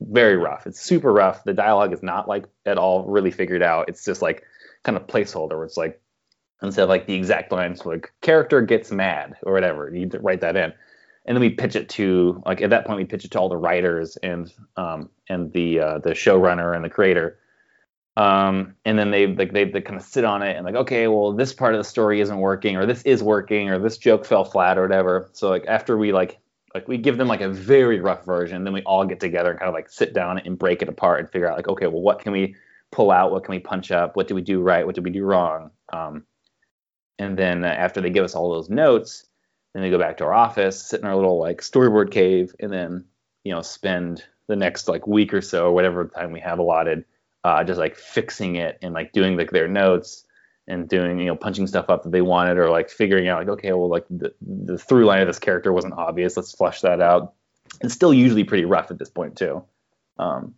[0.00, 0.66] very rough.
[0.66, 1.44] It's super rough.
[1.44, 3.88] The dialogue is not like at all really figured out.
[3.88, 4.42] It's just like
[4.84, 6.00] kind of placeholder where it's like
[6.62, 10.56] instead of like the exact lines like character gets mad or whatever you write that
[10.56, 10.72] in
[11.26, 13.48] and then we pitch it to like at that point we pitch it to all
[13.48, 17.38] the writers and um and the uh, the showrunner and the creator
[18.16, 21.08] um and then they like they, they kind of sit on it and like okay
[21.08, 24.24] well this part of the story isn't working or this is working or this joke
[24.24, 26.38] fell flat or whatever so like after we like
[26.74, 29.58] like we give them like a very rough version then we all get together and
[29.58, 32.02] kind of like sit down and break it apart and figure out like okay well
[32.02, 32.54] what can we
[32.94, 33.32] pull out?
[33.32, 34.14] What can we punch up?
[34.14, 34.86] What do we do right?
[34.86, 35.70] What do we do wrong?
[35.92, 36.24] Um
[37.18, 39.26] and then uh, after they give us all those notes
[39.72, 42.72] then we go back to our office sit in our little like storyboard cave and
[42.72, 43.04] then
[43.44, 47.04] you know spend the next like week or so or whatever time we have allotted
[47.44, 50.23] uh, just like fixing it and like doing like their notes
[50.66, 53.48] and doing you know punching stuff up that they wanted or like figuring out like
[53.48, 57.00] okay well like the, the through line of this character wasn't obvious let's flush that
[57.00, 57.34] out.
[57.80, 59.64] It's still usually pretty rough at this point too.
[60.18, 60.54] Um,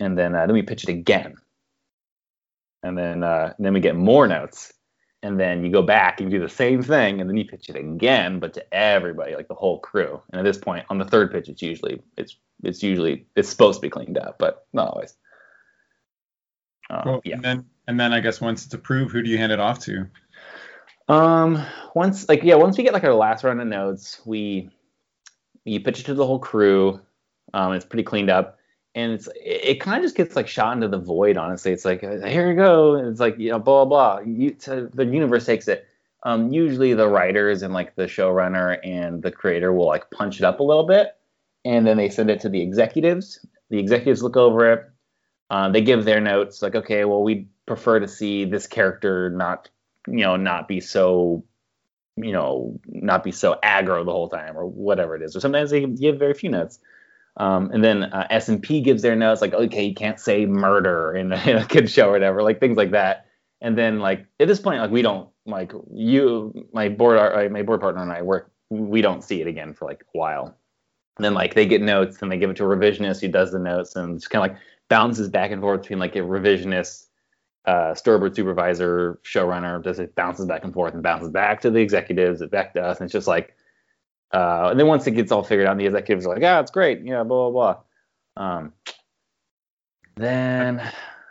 [0.00, 1.36] and then uh, then we pitch it again.
[2.82, 4.72] And then uh, then we get more notes.
[5.22, 7.70] And then you go back and you do the same thing and then you pitch
[7.70, 10.20] it again but to everybody like the whole crew.
[10.30, 13.78] And at this point on the third pitch it's usually it's it's usually it's supposed
[13.78, 15.14] to be cleaned up but not always
[16.90, 17.20] uh, Cool.
[17.24, 19.60] yeah And then and then I guess once it's approved, who do you hand it
[19.60, 20.08] off to?
[21.08, 21.64] Um,
[21.94, 24.70] once like yeah, once we get like our last round of notes, we
[25.64, 27.00] you pitch it to the whole crew.
[27.52, 28.58] Um, it's pretty cleaned up,
[28.94, 31.36] and it's it, kind of just gets like shot into the void.
[31.36, 32.96] Honestly, it's like here you go.
[32.96, 34.24] It's like you know blah blah blah.
[34.24, 35.86] You, so the universe takes it.
[36.22, 40.44] Um, usually the writers and like the showrunner and the creator will like punch it
[40.44, 41.16] up a little bit,
[41.66, 43.44] and then they send it to the executives.
[43.68, 44.90] The executives look over it.
[45.50, 49.68] Uh, they give their notes like, okay, well, we prefer to see this character not,
[50.06, 51.44] you know, not be so,
[52.16, 55.36] you know, not be so aggro the whole time or whatever it is.
[55.36, 56.78] Or sometimes they give very few notes.
[57.36, 60.46] Um, and then uh, S and P gives their notes like, okay, you can't say
[60.46, 63.26] murder in a, in a kid show or whatever, like things like that.
[63.60, 67.62] And then like at this point, like we don't like you, my board, uh, my
[67.62, 70.56] board partner and I work, we don't see it again for like a while.
[71.16, 73.52] And then like they get notes and they give it to a revisionist who does
[73.52, 74.62] the notes and it's kind of like
[74.94, 77.06] bounces back and forth between like a revisionist
[77.66, 81.80] uh, storyboard supervisor, showrunner, just it bounces back and forth and bounces back to the
[81.80, 83.56] executives, and back to us, and it's just like,
[84.32, 86.70] uh, and then once it gets all figured out, the executives are like, ah, it's
[86.70, 87.74] great, yeah, blah blah
[88.36, 88.42] blah.
[88.44, 88.72] Um,
[90.16, 90.78] then,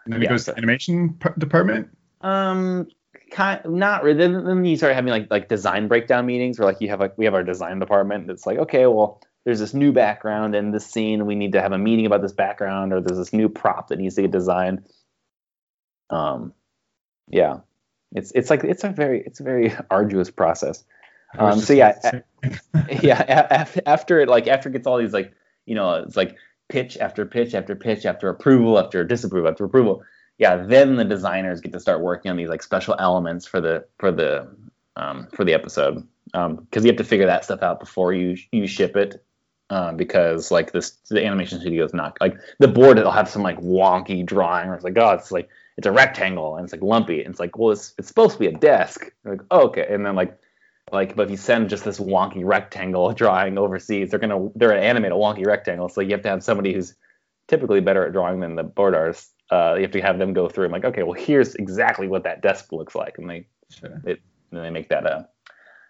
[0.06, 1.88] And then it Yeah, goes so- to animation p- department.
[2.22, 2.88] um,
[3.32, 4.18] kind not really.
[4.18, 7.18] Then, then you start having like like design breakdown meetings where like you have like
[7.18, 8.30] we have our design department.
[8.30, 11.26] It's like okay, well, there's this new background in this scene.
[11.26, 14.00] We need to have a meeting about this background, or there's this new prop that
[14.00, 14.86] needs to get designed.
[16.10, 16.54] Um,
[17.30, 17.60] yeah,
[18.14, 20.84] it's it's like it's a very it's a very arduous process.
[21.38, 22.24] Um, so yeah, gonna
[23.02, 25.34] yeah, a- after after it like after it gets all these like
[25.66, 26.38] you know it's like
[26.70, 30.04] pitch after pitch after pitch after approval after disapproval after approval.
[30.38, 33.86] Yeah, then the designers get to start working on these like special elements for the
[34.00, 34.48] for the
[34.96, 38.68] um, for the episode because you have to figure that stuff out before you you
[38.68, 39.24] ship it.
[39.74, 43.00] Um, because like this, the animation studio is not like the board.
[43.00, 46.58] It'll have some like wonky drawing, or it's like, oh, it's like it's a rectangle
[46.58, 47.24] and it's like lumpy.
[47.24, 49.12] And it's like, well, it's it's supposed to be a desk.
[49.24, 49.88] Like, oh, okay.
[49.90, 50.38] And then like
[50.92, 54.82] like but if you send just this wonky rectangle drawing overseas they're gonna they're gonna
[54.82, 56.94] animate a wonky rectangle so you have to have somebody who's
[57.48, 60.50] typically better at drawing than the board artist uh, you have to have them go
[60.50, 64.02] through and like okay well here's exactly what that desk looks like and they Sure.
[64.06, 64.18] and
[64.52, 65.28] they make that a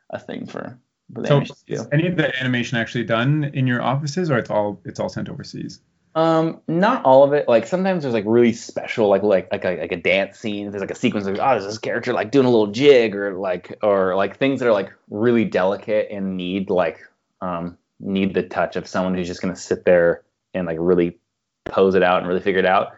[0.10, 0.80] a thing for,
[1.26, 5.00] So is any of the animation actually done in your offices, or it's all it's
[5.00, 5.80] all sent overseas?
[6.16, 7.48] Um, not all of it.
[7.48, 10.70] Like sometimes there's like really special, like like like a, like a dance scene.
[10.70, 13.34] There's like a sequence of oh, there's this character like doing a little jig or
[13.34, 17.00] like or like things that are like really delicate and need like
[17.42, 21.18] um need the touch of someone who's just gonna sit there and like really
[21.66, 22.94] pose it out and really figure it out.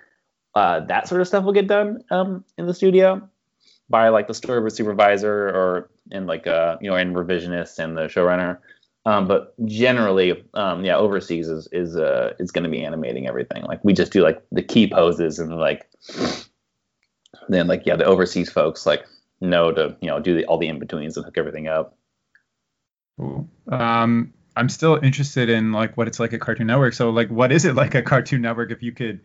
[0.53, 3.29] Uh, that sort of stuff will get done um in the studio
[3.89, 8.03] by like the storyboard supervisor or in like uh you know and revisionist and the
[8.03, 8.59] showrunner.
[9.07, 13.63] Um, but generally, um, yeah, overseas is is uh, is going to be animating everything.
[13.63, 15.87] Like we just do like the key poses and like
[17.47, 19.05] then like yeah, the overseas folks like
[19.41, 21.95] know to you know do the, all the in betweens and hook everything up.
[23.19, 23.47] Cool.
[23.67, 26.93] Um, I'm still interested in like what it's like at Cartoon Network.
[26.93, 28.71] So like, what is it like at Cartoon Network?
[28.71, 29.21] If you could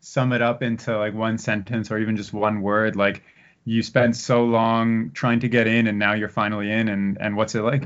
[0.00, 3.22] sum it up into like one sentence or even just one word, like
[3.64, 7.36] you spent so long trying to get in and now you're finally in, and and
[7.36, 7.84] what's it like?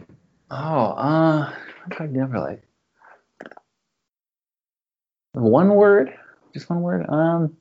[0.50, 1.54] Oh, uh,
[1.98, 2.62] I never like
[5.36, 6.14] one word,
[6.54, 7.06] just one word.
[7.08, 7.56] Um,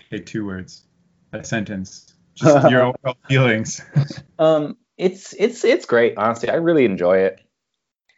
[0.00, 0.84] okay, two words,
[1.32, 3.82] a sentence, just your overall feelings.
[4.38, 6.16] um, it's it's it's great.
[6.16, 7.40] Honestly, I really enjoy it.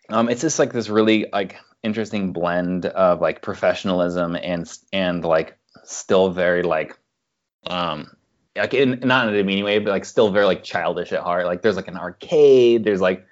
[0.09, 5.59] Um, it's just like this really like interesting blend of like professionalism and and like
[5.85, 6.97] still very like
[7.67, 8.11] um
[8.57, 11.47] like in not in a demeaning way, but like still very like childish at heart.
[11.47, 13.27] Like there's like an arcade, there's like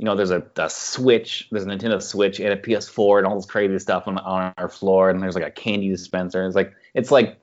[0.00, 3.36] you know, there's a, a Switch, there's a Nintendo Switch and a PS4 and all
[3.36, 6.46] this crazy stuff on, on our floor, and there's like a candy dispenser.
[6.46, 7.38] It's like it's like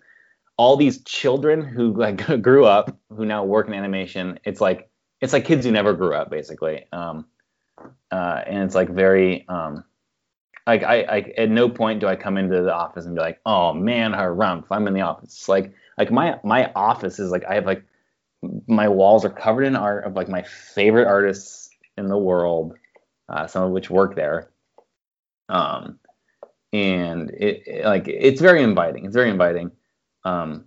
[0.58, 4.40] all these children who like grew up who now work in animation.
[4.44, 4.90] It's like
[5.22, 7.28] it's like kids who never grew up basically, um,
[8.12, 9.84] uh, and it's like very um,
[10.68, 13.40] like I, I at no point do I come into the office and be like,
[13.46, 15.34] oh man, harumph, I'm in the office.
[15.34, 17.84] It's like like my my office is like I have like
[18.68, 22.76] my walls are covered in art of like my favorite artists in the world,
[23.30, 24.50] uh, some of which work there.
[25.50, 26.00] Um,
[26.74, 29.06] and it, it, like it's very inviting.
[29.06, 29.72] It's very inviting.
[30.26, 30.66] Um,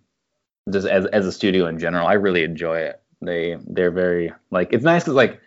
[0.73, 3.03] just as as a studio in general, I really enjoy it.
[3.21, 5.41] They they're very like it's nice because like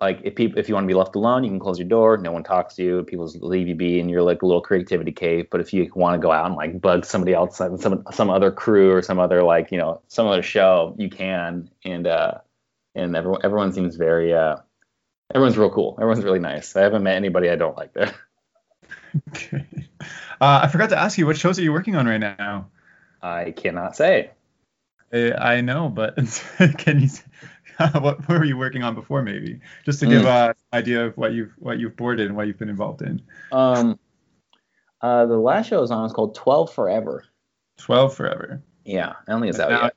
[0.00, 2.16] like if people if you want to be left alone, you can close your door.
[2.16, 3.02] No one talks to you.
[3.04, 5.48] People just leave you be, and you're like a little creativity cave.
[5.50, 8.50] But if you want to go out and like bug somebody else, some some other
[8.50, 11.70] crew or some other like you know some other show, you can.
[11.84, 12.38] And uh,
[12.94, 14.56] and everyone everyone seems very uh
[15.34, 15.96] everyone's real cool.
[15.98, 16.74] Everyone's really nice.
[16.76, 18.14] I haven't met anybody I don't like there.
[19.30, 19.66] Okay.
[20.40, 22.68] Uh, I forgot to ask you, what shows are you working on right now?
[23.20, 24.30] I cannot say.
[25.12, 26.14] I, I know, but
[26.78, 27.08] can you?
[28.00, 30.26] what were you working on before, maybe, just to give mm.
[30.26, 33.22] uh, an idea of what you've what you've boarded and what you've been involved in.
[33.52, 33.98] Um,
[35.00, 37.24] uh, the last show I was on was called Twelve Forever.
[37.78, 38.62] Twelve Forever.
[38.84, 39.96] Yeah, I don't think it's out now, yet.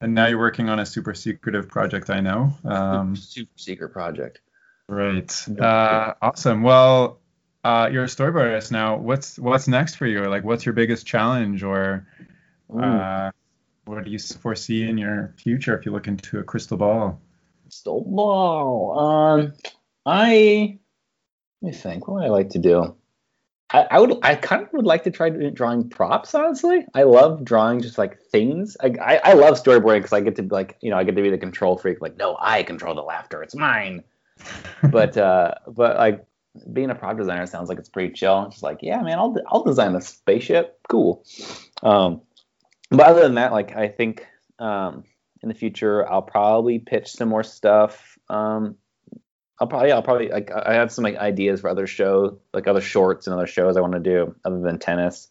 [0.00, 2.52] And now you're working on a super secretive project, I know.
[2.64, 4.40] Um, super secret project.
[4.88, 5.48] Right.
[5.48, 6.62] Uh, awesome.
[6.62, 7.20] Well,
[7.64, 8.96] uh, you're a storyboard artist now.
[8.96, 10.22] What's what's next for you?
[10.24, 12.06] Like, what's your biggest challenge, or
[12.74, 13.30] uh,
[13.84, 17.20] what do you foresee in your future if you look into a crystal ball?
[17.62, 18.98] Crystal ball.
[18.98, 19.52] Um,
[20.06, 20.78] I
[21.60, 22.08] let me think.
[22.08, 22.96] What would I like to do?
[23.70, 24.18] I, I, would.
[24.22, 26.34] I kind of would like to try drawing props.
[26.34, 28.76] Honestly, I love drawing just like things.
[28.80, 31.22] I I, I love storyboarding because I get to like you know I get to
[31.22, 32.00] be the control freak.
[32.00, 33.42] Like, no, I control the laughter.
[33.42, 34.04] It's mine
[34.90, 36.24] but uh, but like
[36.72, 38.48] being a prop designer sounds like it's pretty chill.
[38.50, 40.78] Just like, yeah, man, I'll I'll design a spaceship.
[40.88, 41.24] Cool.
[41.82, 42.22] Um,
[42.96, 44.26] but other than that, like I think
[44.58, 45.04] um,
[45.42, 48.18] in the future I'll probably pitch some more stuff.
[48.28, 48.76] Um,
[49.60, 52.80] I'll probably I'll probably like I have some like ideas for other shows, like other
[52.80, 55.28] shorts and other shows I want to do other than tennis.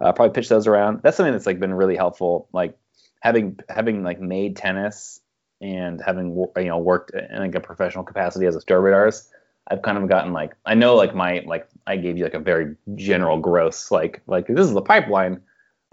[0.00, 1.00] I'll probably pitch those around.
[1.02, 2.48] That's something that's like been really helpful.
[2.52, 2.76] Like
[3.20, 5.20] having having like made tennis
[5.60, 9.30] and having you know worked in like a professional capacity as a storyboard artist,
[9.68, 12.40] I've kind of gotten like I know like my like I gave you like a
[12.40, 15.40] very general gross like like this is the pipeline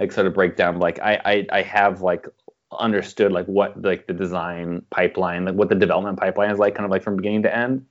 [0.02, 2.28] like sort of breakdown like I I, I have like
[2.78, 6.86] understood like what like the design pipeline like what the development pipeline is like kind
[6.86, 7.86] of like from beginning to end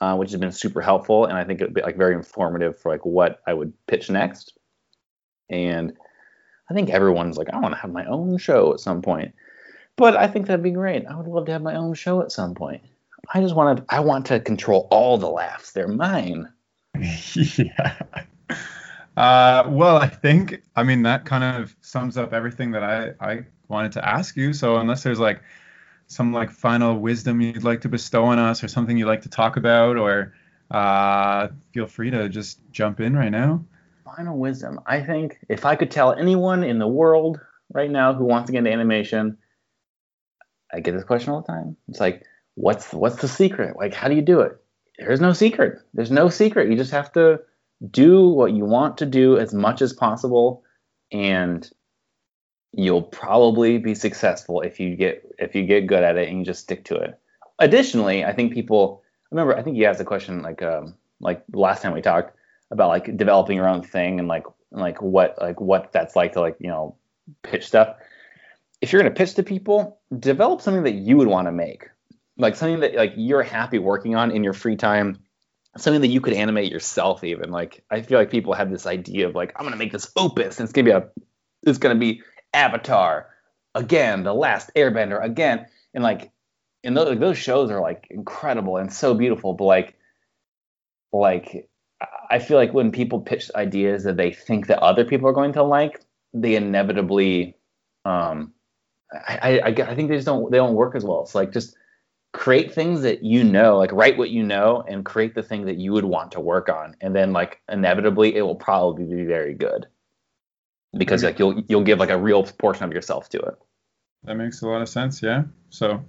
[0.00, 2.90] uh, which has been super helpful and I think it'd be like very informative for
[2.90, 4.58] like what I would pitch next
[5.48, 5.92] and
[6.70, 9.34] I think everyone's like I want to have my own show at some point
[9.96, 11.06] but I think that'd be great.
[11.06, 12.82] I would love to have my own show at some point.
[13.32, 13.84] I just want to.
[13.94, 15.72] I want to control all the laughs.
[15.72, 16.48] They're mine.
[17.34, 18.02] yeah.
[19.16, 23.44] Uh, well, I think I mean that kind of sums up everything that I I
[23.68, 24.52] wanted to ask you.
[24.52, 25.42] So unless there's like
[26.06, 29.28] some like final wisdom you'd like to bestow on us, or something you'd like to
[29.28, 30.34] talk about, or
[30.70, 33.64] uh, feel free to just jump in right now.
[34.04, 34.80] Final wisdom.
[34.86, 37.40] I think if I could tell anyone in the world
[37.72, 39.38] right now who wants to get into animation,
[40.72, 41.76] I get this question all the time.
[41.88, 43.76] It's like, what's what's the secret?
[43.76, 44.52] Like, how do you do it?
[44.98, 45.80] There's no secret.
[45.94, 46.70] There's no secret.
[46.70, 47.40] You just have to
[47.90, 50.62] do what you want to do as much as possible,
[51.10, 51.68] and
[52.72, 56.44] you'll probably be successful if you get if you get good at it and you
[56.44, 57.18] just stick to it.
[57.58, 59.56] Additionally, I think people remember.
[59.56, 62.36] I think you asked a question like um, like last time we talked
[62.70, 66.40] about like developing your own thing and like like what like what that's like to
[66.40, 66.96] like you know
[67.42, 67.96] pitch stuff.
[68.80, 71.88] If you're gonna pitch to people, develop something that you would want to make,
[72.36, 75.18] like something that like you're happy working on in your free time
[75.76, 79.28] something that you could animate yourself even like i feel like people have this idea
[79.28, 81.08] of like i'm gonna make this opus and it's gonna be a
[81.62, 83.28] it's gonna be avatar
[83.74, 86.30] again the last airbender again and like
[86.84, 89.96] and those, those shows are like incredible and so beautiful but like
[91.12, 91.68] like
[92.30, 95.52] i feel like when people pitch ideas that they think that other people are going
[95.52, 96.00] to like
[96.34, 97.56] they inevitably
[98.04, 98.52] um
[99.12, 101.22] i i, I think they just don't they don't work as well.
[101.22, 101.76] It's like just
[102.32, 105.76] create things that you know, like write what you know and create the thing that
[105.76, 106.96] you would want to work on.
[107.00, 109.86] And then like inevitably it will probably be very good.
[110.96, 113.54] Because like you'll you'll give like a real portion of yourself to it.
[114.24, 115.44] That makes a lot of sense, yeah.
[115.70, 116.04] So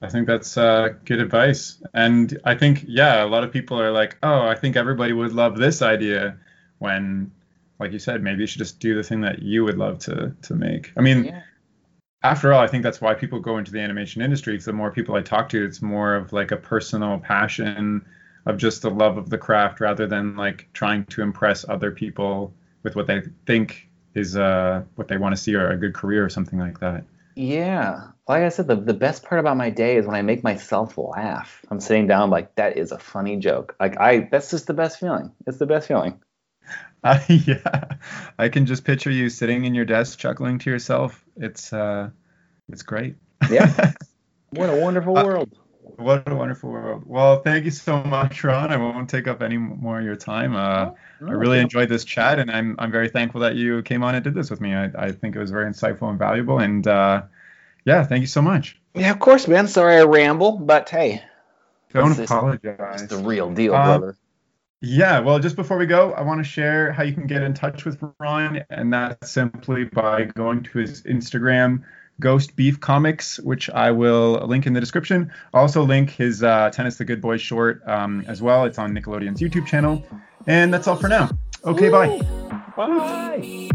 [0.00, 1.82] I think that's uh, good advice.
[1.94, 5.32] And I think, yeah, a lot of people are like, oh, I think everybody would
[5.32, 6.38] love this idea
[6.78, 7.32] when,
[7.80, 10.34] like you said, maybe you should just do the thing that you would love to
[10.42, 10.92] to make.
[10.96, 11.42] I mean, yeah
[12.22, 14.54] after all, I think that's why people go into the animation industry.
[14.54, 18.04] Because the more people I talk to, it's more of like a personal passion
[18.46, 22.54] of just the love of the craft rather than like trying to impress other people
[22.82, 26.24] with what they think is uh, what they want to see or a good career
[26.24, 27.04] or something like that.
[27.36, 28.08] Yeah.
[28.26, 30.98] Like I said, the, the best part about my day is when I make myself
[30.98, 31.64] laugh.
[31.70, 33.76] I'm sitting down like that is a funny joke.
[33.78, 35.30] Like I that's just the best feeling.
[35.46, 36.20] It's the best feeling.
[37.04, 37.84] Uh, yeah,
[38.40, 41.24] I can just picture you sitting in your desk chuckling to yourself.
[41.36, 42.10] It's uh,
[42.68, 43.14] it's great.
[43.48, 43.92] Yeah.
[44.50, 45.56] what a wonderful uh, world.
[45.96, 47.04] What a wonderful world.
[47.06, 48.72] Well, thank you so much, Ron.
[48.72, 50.54] I won't take up any more of your time.
[50.54, 50.90] Uh,
[51.26, 54.22] I really enjoyed this chat, and I'm I'm very thankful that you came on and
[54.22, 54.74] did this with me.
[54.74, 56.58] I, I think it was very insightful and valuable.
[56.58, 57.22] And uh,
[57.84, 58.78] yeah, thank you so much.
[58.94, 59.66] Yeah, of course, man.
[59.68, 61.22] Sorry I ramble, but hey,
[61.92, 63.02] don't apologize.
[63.02, 64.16] It's the real deal, uh, brother.
[64.80, 67.52] Yeah, well, just before we go, I want to share how you can get in
[67.52, 71.82] touch with Ron, and that's simply by going to his Instagram,
[72.20, 75.32] Ghost Beef Comics, which I will link in the description.
[75.52, 78.64] I'll also link his uh, Tennis the Good Boy short um, as well.
[78.66, 80.06] It's on Nickelodeon's YouTube channel.
[80.46, 81.30] And that's all for now.
[81.64, 82.20] Okay, bye.
[82.76, 83.68] Bye.